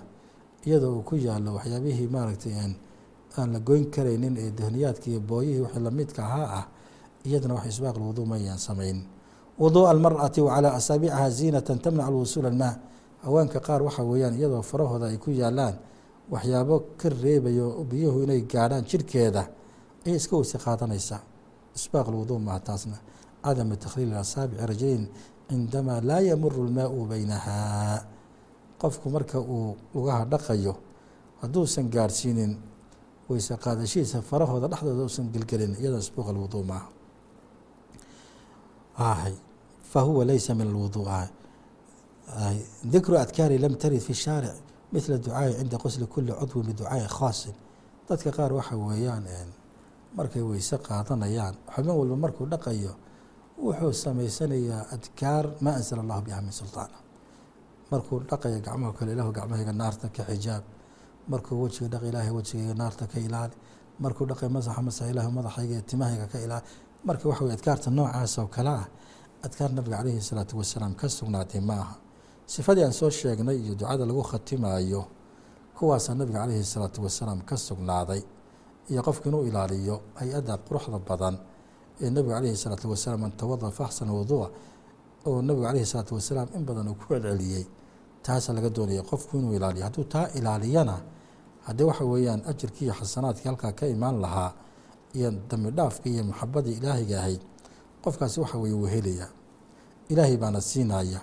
iyadoo 0.67 0.99
uu 0.99 1.03
ku 1.09 1.15
yaallo 1.17 1.51
waxyaabihii 1.59 2.09
maaragtay 2.15 2.55
aan 3.39 3.53
la 3.53 3.61
goyn 3.61 3.85
karaynin 3.95 4.35
ee 4.45 4.51
dahniyaadki 4.59 5.09
iyo 5.13 5.21
booyihii 5.21 5.61
wixii 5.65 5.83
lamidka 5.87 6.21
ahaa 6.25 6.49
ah 6.61 6.65
iyadana 7.29 7.55
wax 7.55 7.67
isbaaq 7.73 7.97
lwuduu 8.01 8.25
mayaan 8.27 8.59
samayn. 8.59 8.99
Wuduuءa 9.59 9.91
almar'ati 9.91 10.41
wa 10.41 10.55
calaa 10.55 11.31
ziinatan 11.31 11.79
tamnac 11.85 12.09
wusuula 12.11 12.49
almaa. 12.49 12.75
Haweenka 13.25 13.61
qaar 13.61 13.83
waxa 13.83 14.03
weeyaan 14.03 14.35
iyadoo 14.39 14.63
farahooda 14.63 15.07
ay 15.13 15.19
ku 15.19 15.31
yaalaan 15.31 15.75
waxyaabo 16.31 16.77
ka 17.01 17.09
reebayo 17.09 17.85
biyuhu 17.91 18.23
inay 18.25 18.41
gaadhaan 18.53 18.85
jirkeeda 18.91 19.43
ayay 20.07 20.17
iska 20.17 20.37
weyse 20.37 20.59
qaadanaysaa 20.59 21.21
isbaaq 21.77 22.07
lwuduu 22.13 22.39
maha 22.39 22.61
taasna 22.61 22.97
cadamu 23.49 23.75
takhliil 23.83 24.15
asaabici 24.23 24.67
rajulayn 24.71 25.05
cindamaa 25.49 26.01
laa 26.09 26.21
yamuru 26.31 26.61
lmaau 26.69 27.01
baynahaa 27.11 28.05
qofku 28.83 29.07
marka 29.15 29.39
uu 29.41 29.77
lugaha 29.95 30.25
dhaqayo 30.33 30.75
hadduusan 31.43 31.87
gaadhsiinin 31.95 32.53
weyse 33.29 33.55
qaadashihiisa 33.65 34.19
farahooda 34.31 34.67
dhexdooda 34.73 35.05
usan 35.11 35.27
gelgelin 35.35 35.73
iyadoo 35.81 36.01
isbuuq 36.05 36.29
alwuduu 36.33 36.63
maaha 36.71 36.89
hay 39.23 39.35
fahuwa 39.93 40.25
laysa 40.25 40.55
min 40.55 40.67
alwuduu 40.69 41.05
dikru 42.93 43.15
adkaari 43.19 43.59
lam 43.59 43.75
tarid 43.83 44.01
fi 44.01 44.15
shaaric 44.15 44.57
mithla 44.93 45.17
ducaai 45.19 45.53
cinda 45.59 45.77
qusli 45.83 46.07
kuli 46.13 46.33
cudwin 46.41 46.67
biducaai 46.69 47.07
khaasin 47.17 47.55
dadka 48.09 48.31
qaar 48.37 48.53
waxa 48.59 48.75
weeyaan 48.77 49.25
markay 50.17 50.43
weyse 50.51 50.77
qaadanayaan 50.87 51.55
xubin 51.75 51.93
walba 52.01 52.17
markuu 52.25 52.47
dhaqayo 52.53 52.93
wuxuu 53.65 53.93
samaysanayaa 54.05 54.83
adkaar 54.95 55.45
maa 55.65 55.75
ansala 55.81 56.01
allahu 56.05 56.23
biha 56.27 56.41
min 56.47 56.53
sulطaan 56.61 56.91
markuu 57.91 58.17
dhaqayo 58.31 58.59
gacmaha 58.67 58.93
kale 58.99 59.11
ilahu 59.17 59.31
gacmahayga 59.39 59.73
naarta 59.81 60.07
ka 60.17 60.23
xijaab. 60.31 60.65
Markuu 61.33 61.55
wejiga 61.63 61.89
dhaq 61.93 62.03
ilaahay 62.11 62.33
wejigayga 62.39 62.75
naarta 62.83 63.05
ka 63.13 63.19
ilaali. 63.27 63.55
Markuu 64.03 64.25
dhaqay 64.31 64.49
masaxa 64.57 64.83
masax 64.89 65.07
ilaah 65.13 65.27
madaxayga 65.37 65.79
timahayga 65.91 66.27
ka 66.33 66.39
ilaali. 66.45 66.67
Marka 67.07 67.25
waxa 67.31 67.45
wey 67.45 67.53
adkaarta 67.57 67.89
noocaas 67.97 68.35
oo 68.41 68.47
kale 68.55 68.69
ah 68.81 68.87
adkaar 69.47 69.71
nabiga 69.77 69.97
calayhi 70.01 70.21
salaatu 70.31 70.55
wasalaam 70.61 70.93
ka 71.01 71.07
sugnaatay 71.17 71.61
ma 71.69 71.75
aha 71.83 71.95
sifadii 72.53 72.85
aan 72.87 72.93
soo 73.01 73.11
sheegnay 73.19 73.57
iyo 73.65 73.75
ducada 73.81 74.05
lagu 74.09 74.23
khatimaayo 74.31 75.03
kuwaasaa 75.77 76.15
nabiga 76.21 76.39
calayhi 76.43 76.65
salaatu 76.75 76.99
wasalaam 77.07 77.41
ka 77.49 77.57
sugnaaday 77.67 78.23
iyo 78.91 79.01
qofku 79.07 79.25
inuu 79.29 79.45
ilaaliyo 79.49 79.97
hay'adda 80.21 80.55
quruxda 80.67 80.99
badan 81.09 81.35
ee 82.03 82.11
nabigu 82.11 82.35
calayhi 82.35 82.57
salaatu 82.57 82.91
wasalaam 82.91 83.25
an 83.25 83.33
tawada 83.37 83.71
faxsana 83.71 84.13
wuduuca 84.13 84.51
oo 85.27 85.43
nabigu 85.43 85.65
calayhi 85.67 85.87
salaatu 85.87 86.15
wasalaam 86.15 86.49
in 86.57 86.65
badan 86.65 86.89
uu 86.89 86.95
ku 86.95 87.05
celceliyey. 87.15 87.65
Taasa 88.23 88.53
laga 88.53 88.71
doonaya 88.71 89.03
qofku 89.03 89.39
inuu 89.39 89.55
ilaaliyo. 89.57 89.85
Hadduu 89.85 90.05
taa 90.05 90.29
ilaaliyana 90.39 90.97
haddii 91.67 91.85
waxa 91.85 92.05
weeyaan 92.05 92.43
ajirkii 92.51 92.85
iyo 92.85 92.95
xasanaadkii 92.95 93.49
halkaa 93.49 93.73
ka 93.73 93.87
imaan 93.87 94.21
lahaa 94.21 94.53
iyo 95.15 95.31
dambi 95.51 95.71
dhaafkii 95.71 96.15
iyo 96.15 96.25
maxabadii 96.25 96.73
ilaahiga 96.73 97.19
ahayd 97.21 97.41
qofkaasi 98.05 98.41
waxa 98.41 98.59
weye 98.59 98.75
wuu 98.75 98.87
helayaa. 98.87 99.29
Ilaahay 100.09 100.37
baana 100.37 100.61
siinaya 100.61 101.21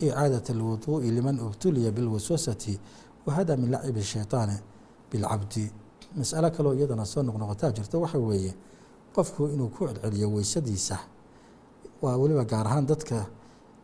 icaadat 0.00 0.50
alwuduu'i 0.50 1.10
liman 1.10 1.40
ubtuliya 1.40 1.90
bilwaswasati 1.90 2.78
wahada 3.26 3.56
min 3.56 3.70
lacibi 3.70 4.02
shayطaani 4.02 4.56
bilcabdi. 5.10 5.72
Masalo 6.16 6.50
kaleo 6.50 6.74
iyadana 6.74 7.04
soo 7.06 7.22
noqnoqotaa 7.22 7.70
jirto 7.72 8.00
waxa 8.00 8.18
weeye 8.18 8.54
qofku 9.14 9.46
inuu 9.54 9.68
ku 9.68 9.86
celceliyo 9.86 10.28
weysadiisa. 10.34 10.98
Waa 12.02 12.16
weliba 12.16 12.44
gaar 12.44 12.66
ahaan 12.66 12.86
dadka 12.86 13.26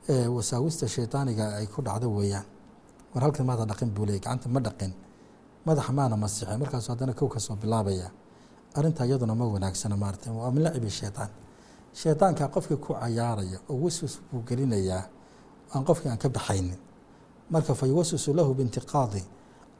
wasaawista 0.09 0.89
shaydaaniga 0.89 1.55
ay 1.57 1.67
ku 1.67 1.83
dhacdo 1.83 2.11
weeyaan. 2.11 2.45
War 3.15 3.23
halkan 3.23 3.47
maada 3.47 3.65
dhaqin 3.65 3.91
buu 3.95 4.07
leeyay 4.07 4.21
gacanta 4.21 4.49
ma 4.49 4.61
dhaqin. 4.61 4.93
Madaxa 5.67 5.93
maana 5.93 6.17
masixin 6.17 6.59
markaasu 6.59 6.93
haddana 6.93 7.15
kow 7.15 7.29
ka 7.29 7.39
soo 7.39 7.57
bilaabaya. 7.57 8.11
Arrintaa 8.75 9.07
iyaduna 9.07 9.35
ma 9.35 9.47
wanaagsana 9.47 9.97
maarata 9.97 10.33
waa 10.33 10.51
min 10.51 10.63
lacibi 10.63 10.91
shaydaan 10.91 11.31
shaydaanka 11.95 12.49
qofkii 12.49 12.77
ku 12.77 12.95
cayaaraya 12.95 13.59
oo 13.69 13.77
waswas 13.85 14.19
buu 14.33 14.43
gelinayaa 14.43 15.05
aan 15.75 15.85
qofkii 15.85 16.09
aan 16.11 16.19
ka 16.19 16.29
baxaynin. 16.29 16.79
Marka 17.51 17.75
fa 17.75 17.87
yuwaswisu 17.87 18.35
lahu 18.35 18.55
biintiqaadi 18.55 19.23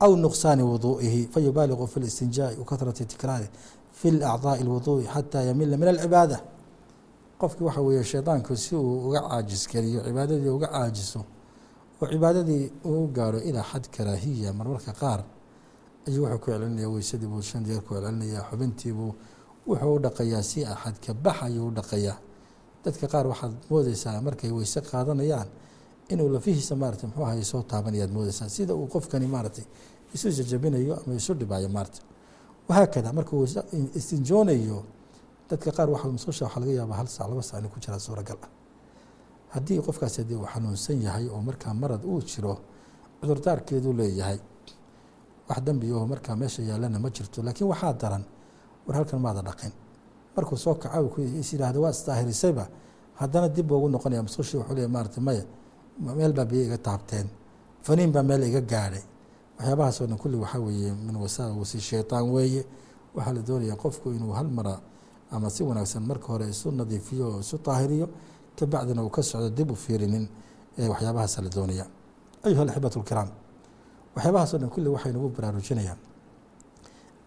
aw 0.01 0.17
nuqsaani 0.17 0.63
wuduu'ihi 0.63 1.29
fayubaaliqu 1.33 1.87
fi 1.87 2.01
listinjaa'i 2.01 2.57
wa 2.57 2.93
tikraari 2.93 3.49
fi 3.99 4.11
lacdaa'i 4.11 4.61
alwuduu'i 4.63 5.07
xataa 5.15 5.43
yamila 5.49 5.77
min 5.77 5.89
alcibaada 5.89 6.39
qofkii 7.41 7.65
waxa 7.65 7.81
weeye 7.81 8.05
shaydaanku 8.05 8.57
si 8.57 8.75
uu 8.77 9.09
uga 9.09 9.21
caajis 9.29 9.69
geliyo 9.73 10.01
cibaadadii 10.07 10.49
uga 10.49 10.67
caajiso 10.75 11.21
oo 12.03 12.07
cibaadadii 12.13 12.73
uu 12.85 13.07
gaaro 13.17 13.39
ilaa 13.41 13.63
xad 13.73 13.85
karaahiya 13.97 14.53
marmarka 14.53 14.93
qaar 14.93 15.21
ayuu 16.09 16.25
wuxuu 16.25 16.39
ku 16.39 16.47
celcelinaya 16.51 16.89
weysadii 16.95 17.43
shan 17.43 17.65
jeer 17.65 17.81
ku 17.87 17.95
celcelinayaa 17.95 18.45
xubintiibuu 18.51 19.13
wuxuu 19.69 19.95
u 19.95 19.99
dhaqayaa 20.05 20.43
si 20.43 20.65
axad 20.65 20.97
ka 21.05 21.15
bax 21.15 21.37
ayuu 21.43 21.67
u 21.69 21.71
dhaqayaa 21.79 22.17
dadka 22.85 23.07
qaar 23.13 23.27
waxaad 23.27 23.53
moodeysaa 23.71 24.21
markay 24.27 24.51
weyse 24.51 24.81
qaadanayaan 24.81 25.49
inuu 26.09 26.29
lafihiisa 26.35 26.77
maarata 26.77 27.07
muxuu 27.07 27.25
ahay 27.25 27.45
soo 27.45 27.63
taabanayaad 27.63 28.11
moodeysaa 28.17 28.49
sida 28.49 28.75
uu 28.75 28.87
qofkani 28.95 29.27
maaratay 29.27 29.65
isu 30.15 30.29
jajabinayo 30.39 30.95
ama 31.07 31.15
isu 31.21 31.35
dhibaayo 31.35 31.69
maarata 31.69 32.01
wahaakada 32.71 33.11
markuu 33.19 33.45
istinjoonayo 33.99 34.79
dadka 35.51 35.71
qaar 35.77 35.89
waxa 35.95 36.09
musqusha 36.17 36.45
waxaa 36.47 36.61
laga 36.63 36.73
yaabaa 36.81 36.97
hal 37.01 37.09
sac 37.17 37.27
laba 37.31 37.43
sac 37.49 37.59
inuu 37.61 37.71
ku 37.75 37.79
jiraa 37.85 37.99
suuragal 38.07 38.39
ah. 38.47 38.51
Haddii 39.55 39.79
qofkaas 39.87 40.15
haddii 40.21 40.37
uu 40.41 40.47
xanuunsan 40.53 41.03
yahay 41.07 41.27
oo 41.35 41.41
markaa 41.49 41.75
marad 41.83 42.03
uu 42.05 42.21
jiro 42.31 42.55
cudurdaarkeeduu 43.21 43.93
leeyahay. 44.01 44.39
Wax 45.49 45.59
dembi 45.67 45.93
oo 45.93 46.07
markaa 46.13 46.37
meesha 46.41 46.63
yaallana 46.63 46.99
ma 47.05 47.09
jirto 47.11 47.43
laakiin 47.47 47.69
waxaa 47.73 47.93
daran 48.03 48.25
war 48.87 48.95
halkan 48.97 49.21
maada 49.25 49.43
dhaqin. 49.49 49.73
Markuu 50.37 50.57
soo 50.65 50.75
kaca 50.75 50.99
is 51.41 51.53
yidhaahda 51.53 51.79
waa 51.85 51.91
isdaahirisayba 51.97 52.65
haddana 53.21 53.49
dib 53.49 53.71
ugu 53.73 53.89
noqonaya 53.95 54.23
musqushii 54.23 54.59
wuxuu 54.61 54.75
leeyahy 54.77 54.93
maarata 54.97 55.21
maya 55.21 55.45
meel 56.19 56.33
baa 56.33 56.45
biyo 56.51 56.63
iga 56.69 56.79
taabteen. 56.79 57.27
Faniin 57.83 58.13
baa 58.15 58.23
meel 58.23 58.43
iga 58.51 58.61
gaadhay 58.73 59.03
waxyaabahaasoo 59.61 60.07
dhan 60.07 60.19
kulli 60.19 60.37
waxaa 60.37 60.59
weeye 60.67 60.93
min 61.07 61.17
wasaawasi 61.17 61.81
shaytaan 61.81 62.31
weeye. 62.35 62.65
Waxaa 63.15 63.33
la 63.37 63.43
doonayaa 63.43 63.77
qofku 63.77 64.11
inuu 64.17 64.33
hal 64.33 64.49
mara 64.49 64.81
ama 65.31 65.51
si 65.51 65.63
wanaagsan 65.63 66.03
marka 66.07 66.27
hore 66.33 66.49
isu 66.49 66.71
nadiifiyo 66.71 67.27
oo 67.29 67.41
isu 67.41 67.59
daahiriyo 67.67 68.07
kabacdina 68.59 69.03
uu 69.05 69.11
ka 69.11 69.23
socdo 69.23 69.51
dib 69.51 69.71
u 69.71 69.75
fiirinin 69.77 70.29
waxyaabahaasa 70.93 71.43
la 71.43 71.49
doonaya 71.49 71.87
ayuha 72.45 72.63
alaxibatu 72.63 72.99
lkiraam 73.01 73.29
waxyaabahaasoo 74.17 74.59
dhan 74.59 74.71
kulli 74.75 74.89
waxay 74.89 75.13
nagu 75.13 75.29
baraarujinayaan 75.29 75.99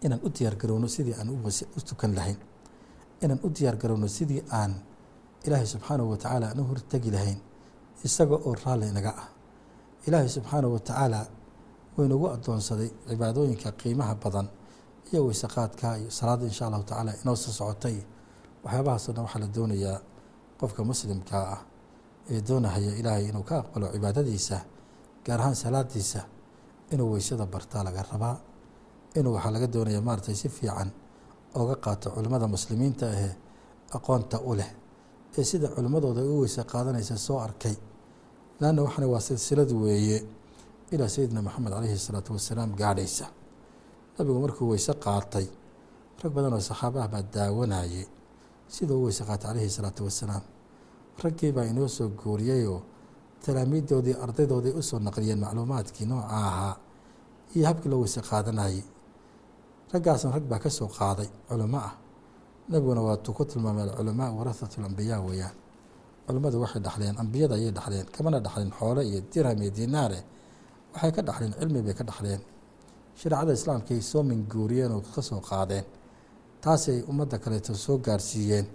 inaan 0.04 0.20
u 0.24 0.28
diyaar 0.28 0.56
garowno 0.56 0.88
sidii 0.88 1.14
aan 1.20 1.28
u 1.30 1.80
tukan 1.88 2.14
lahayn. 2.14 2.36
Inaan 3.22 3.40
u 3.42 3.48
diyaar 3.48 3.76
garowno 3.76 4.08
sidii 4.08 4.42
aan 4.52 4.72
ilaahay 5.46 5.66
subxaanahu 5.66 6.10
watacaala 6.10 6.46
aan 6.50 6.60
u 6.60 6.64
hortegi 6.64 7.10
lahayn 7.10 7.38
isaga 8.04 8.34
oo 8.36 8.54
raalli 8.64 8.86
inaga 8.88 9.12
ah. 9.22 9.28
Ilaahay 10.06 10.28
subxaanahu 10.28 10.72
watacaala 10.76 11.20
wuu 11.96 12.04
inagu 12.08 12.26
addoonsaday 12.34 12.88
cibaadooyinka 13.08 13.70
qiimaha 13.80 14.14
badan 14.22 14.46
iyo 15.12 15.20
weysaqaadka 15.26 15.88
iyo 16.00 16.10
salaadda 16.18 16.44
insha 16.50 16.66
allahu 16.66 16.82
tacaala 16.88 17.12
inoo 17.22 17.36
soo 17.44 17.52
socotay. 17.58 17.96
Waxyaabahaasoo 18.64 19.12
dhan 19.14 19.24
waxaa 19.26 19.40
la 19.44 19.48
doonayaa 19.56 19.98
qofka 20.60 20.80
muslimkaa 20.90 21.44
ah 21.54 21.60
ee 22.32 22.40
doonahaya 22.48 22.92
ilaahay 23.00 23.24
inuu 23.30 23.42
ka 23.48 23.54
aqbalo 23.62 23.86
cibaadadiisa 23.94 24.56
gaar 25.26 25.40
ahaan 25.40 25.56
salaadiisa 25.64 26.20
inuu 26.92 27.08
weysada 27.14 27.46
bartaa 27.54 27.82
laga 27.86 28.02
rabaa 28.12 28.36
inuu 29.18 29.32
waxaa 29.36 29.52
laga 29.54 29.66
doonaya 29.74 30.00
maaratay 30.08 30.34
si 30.42 30.48
fiican 30.56 30.88
oga 31.60 31.74
qaato 31.84 32.08
culimmada 32.14 32.46
muslimiinta 32.54 33.04
ahee 33.14 33.32
aqoonta 33.96 34.36
u 34.40 34.52
leh 34.58 34.70
ee 35.38 35.44
sida 35.50 35.68
culimmadooda 35.74 36.20
u 36.22 36.40
weyse 36.42 36.62
qaadanaysa 36.72 37.16
soo 37.26 37.38
arkay. 37.46 37.76
Laanna 38.60 38.80
waxana 38.86 39.06
waa 39.12 39.20
silsiladu 39.28 39.74
weeye 39.84 40.18
ilaa 40.92 41.08
sayidina 41.14 41.42
moxamed 41.46 41.72
caleyhi 41.74 41.98
salaatu 42.06 42.30
wasalaam 42.36 42.70
gaadhaysa. 42.80 43.26
Nabigu 44.18 44.38
markuu 44.44 44.68
weyse 44.72 44.92
qaatay 45.04 45.46
rag 46.22 46.32
badan 46.36 46.52
oo 46.56 46.60
saxaabaah 46.70 47.08
baa 47.12 47.22
daawanayay 47.34 48.06
sidau 48.74 48.98
u 49.02 49.04
weyse 49.06 49.22
qaatay 49.28 49.48
caleyhi 49.50 49.70
salaatu 49.76 50.04
wasalaam. 50.08 50.42
Raggii 51.22 51.52
baa 51.56 51.64
inoo 51.70 51.88
soo 51.88 52.08
guuriyeyoo 52.20 52.80
talaamiiddoodii 53.44 54.16
ardaydoodii 54.24 54.74
u 54.78 54.82
soo 54.88 54.98
naqliyeen 55.06 55.38
macluumaadkii 55.44 56.06
nooca 56.10 56.28
ahaa 56.48 56.76
iyo 57.54 57.66
habkii 57.68 57.88
loo 57.92 58.00
weyse 58.04 58.20
qaadanayay. 58.20 58.82
Raggaasna 59.92 60.30
rag 60.36 60.44
baa 60.50 60.58
ka 60.64 60.70
soo 60.70 60.88
qaaday 60.98 61.28
culimo 61.48 61.78
ah. 61.78 61.94
Nebiguna 62.68 63.00
waatuu 63.06 63.32
ku 63.36 63.44
tilmaamay 63.44 63.82
alculamaa 63.84 64.30
warahatu 64.38 64.80
lambiyaa 64.80 65.20
weeyaan. 65.26 65.54
Culimmadu 66.26 66.60
waxay 66.64 66.80
dhexleen 66.82 67.16
ambiyada 67.22 67.54
ayay 67.54 67.70
dhexleen 67.76 68.06
kamana 68.14 68.38
dhexleen 68.40 68.70
xoole 68.78 69.02
iyo 69.08 69.20
dirham 69.32 69.58
iyo 69.62 69.70
dinaare 69.70 70.18
waxay 70.94 71.12
ka 71.16 71.22
dhexleen 71.22 71.52
cilmi 71.58 71.80
bay 71.86 71.94
ka 71.98 72.04
dhexleen 72.08 72.40
shareecada 73.20 73.52
islaamkaay 73.58 74.00
soo 74.10 74.22
minguuriyeen 74.22 74.92
oo 74.92 75.00
ka 75.14 75.22
soo 75.22 75.40
qaadeen. 75.40 75.84
Taasay 76.62 76.98
ummadda 77.10 77.38
kaleeto 77.38 77.74
soo 77.74 77.98
gaarsiiyeen. 77.98 78.66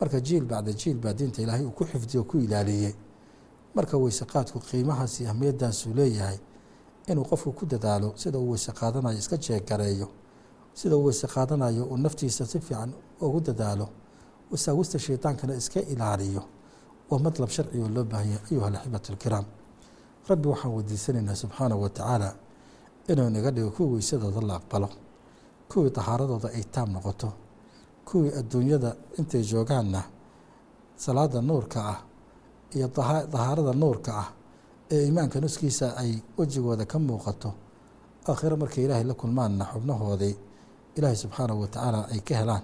Marka 0.00 0.20
jiil 0.20 0.44
bacda 0.50 0.72
jiil 0.72 0.98
baa 0.98 1.12
diinta 1.12 1.42
ilaahay 1.42 1.64
uu 1.64 1.70
ku 1.78 1.84
xifdiyo 1.84 2.24
ku 2.24 2.38
ilaaliyey. 2.38 2.94
Marka 3.74 3.96
weyseqaadku 3.98 4.58
qiimahaas 4.68 5.20
iyo 5.20 5.30
ahmiyaddaasuu 5.30 5.94
leeyahay 5.94 6.38
inuu 7.10 7.24
qofku 7.30 7.52
ku 7.52 7.66
dadaalo 7.66 8.12
sida 8.16 8.38
uu 8.38 8.50
weyse 8.50 8.72
qaadanayo 8.72 9.18
iska 9.18 9.36
jeegareeyo. 9.36 10.08
Sida 10.74 10.96
uu 10.96 11.04
weyse 11.04 11.26
qaadanayo 11.26 11.84
uu 11.84 11.96
naftiisa 11.96 12.46
si 12.46 12.60
fiican 12.60 12.92
ugu 13.20 13.40
dadaalo 13.40 13.88
wasaawista 14.50 14.98
shaydaankana 14.98 15.54
iska 15.56 15.80
ilaaliyo. 15.80 16.42
Waa 17.10 17.18
madlab 17.18 17.48
sharci 17.50 17.78
oo 17.80 17.88
loo 17.88 18.04
baahanya 18.04 18.38
ayuha 18.50 18.66
alaxibatu 18.66 19.12
alkiraam 19.12 19.44
rabbi 20.28 20.48
waxaan 20.52 20.72
weydiisanaynaa 20.76 21.34
subxaanahu 21.42 21.82
wa 21.84 21.88
tacaala 21.96 22.30
inuu 23.10 23.30
naga 23.34 23.50
dhigo 23.54 23.70
kuwii 23.76 23.92
weysadooda 23.94 24.40
la 24.48 24.54
aqbalo 24.60 24.88
kuwii 25.70 25.90
dahaaradooda 25.96 26.48
ay 26.58 26.64
taam 26.74 26.88
noqoto 26.96 27.28
kuwii 28.08 28.30
adduunyada 28.40 28.90
intay 29.18 29.42
joogaanna 29.50 30.00
salaada 30.96 31.40
nuurka 31.48 31.78
ah 31.92 31.98
iyo 32.76 32.88
dahaarada 33.32 33.72
nuurka 33.82 34.10
ah 34.22 34.28
ee 34.94 35.00
iimaanka 35.06 35.40
nuskiisa 35.40 35.86
ay 36.02 36.12
wejigooda 36.38 36.84
ka 36.92 36.98
muuqato 36.98 37.50
aakhiro 38.28 38.56
markay 38.62 38.84
ilaahay 38.84 39.04
la 39.10 39.14
kulmaanna 39.20 39.64
xubnahoodii 39.72 40.34
ilaahay 40.96 41.16
subxaanahu 41.22 41.60
wa 41.62 41.68
tacaala 41.72 42.00
ay 42.12 42.20
ka 42.28 42.34
helaan 42.40 42.62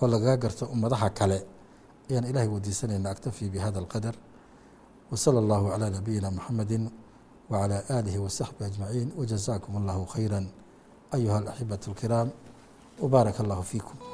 oo 0.00 0.06
lagaga 0.12 0.36
garto 0.42 0.64
ummadaha 0.74 1.08
kale. 1.18 1.38
Ayaan 2.10 2.24
ilahay 2.30 2.48
weydiisanayna 2.52 3.08
aktafii 3.14 3.48
bihada 3.54 3.78
alqadar 3.82 4.14
sala 5.12 5.38
allahu 5.38 5.68
calaa 5.70 5.90
nabiyina 5.90 6.30
muxamedi 6.30 6.76
wacalaa 7.50 7.82
aalihi 7.90 8.18
wasaxbihi 8.18 8.64
ajmaciin 8.70 9.08
wajazaakum 9.18 9.76
allahu 9.76 10.06
khayra 10.12 10.40
ayuha 11.12 11.36
alaxibatu 11.38 11.90
alkiraam 11.90 12.28
wbaaraka 13.02 13.42
allahu 13.44 13.62
fiikum 13.62 14.13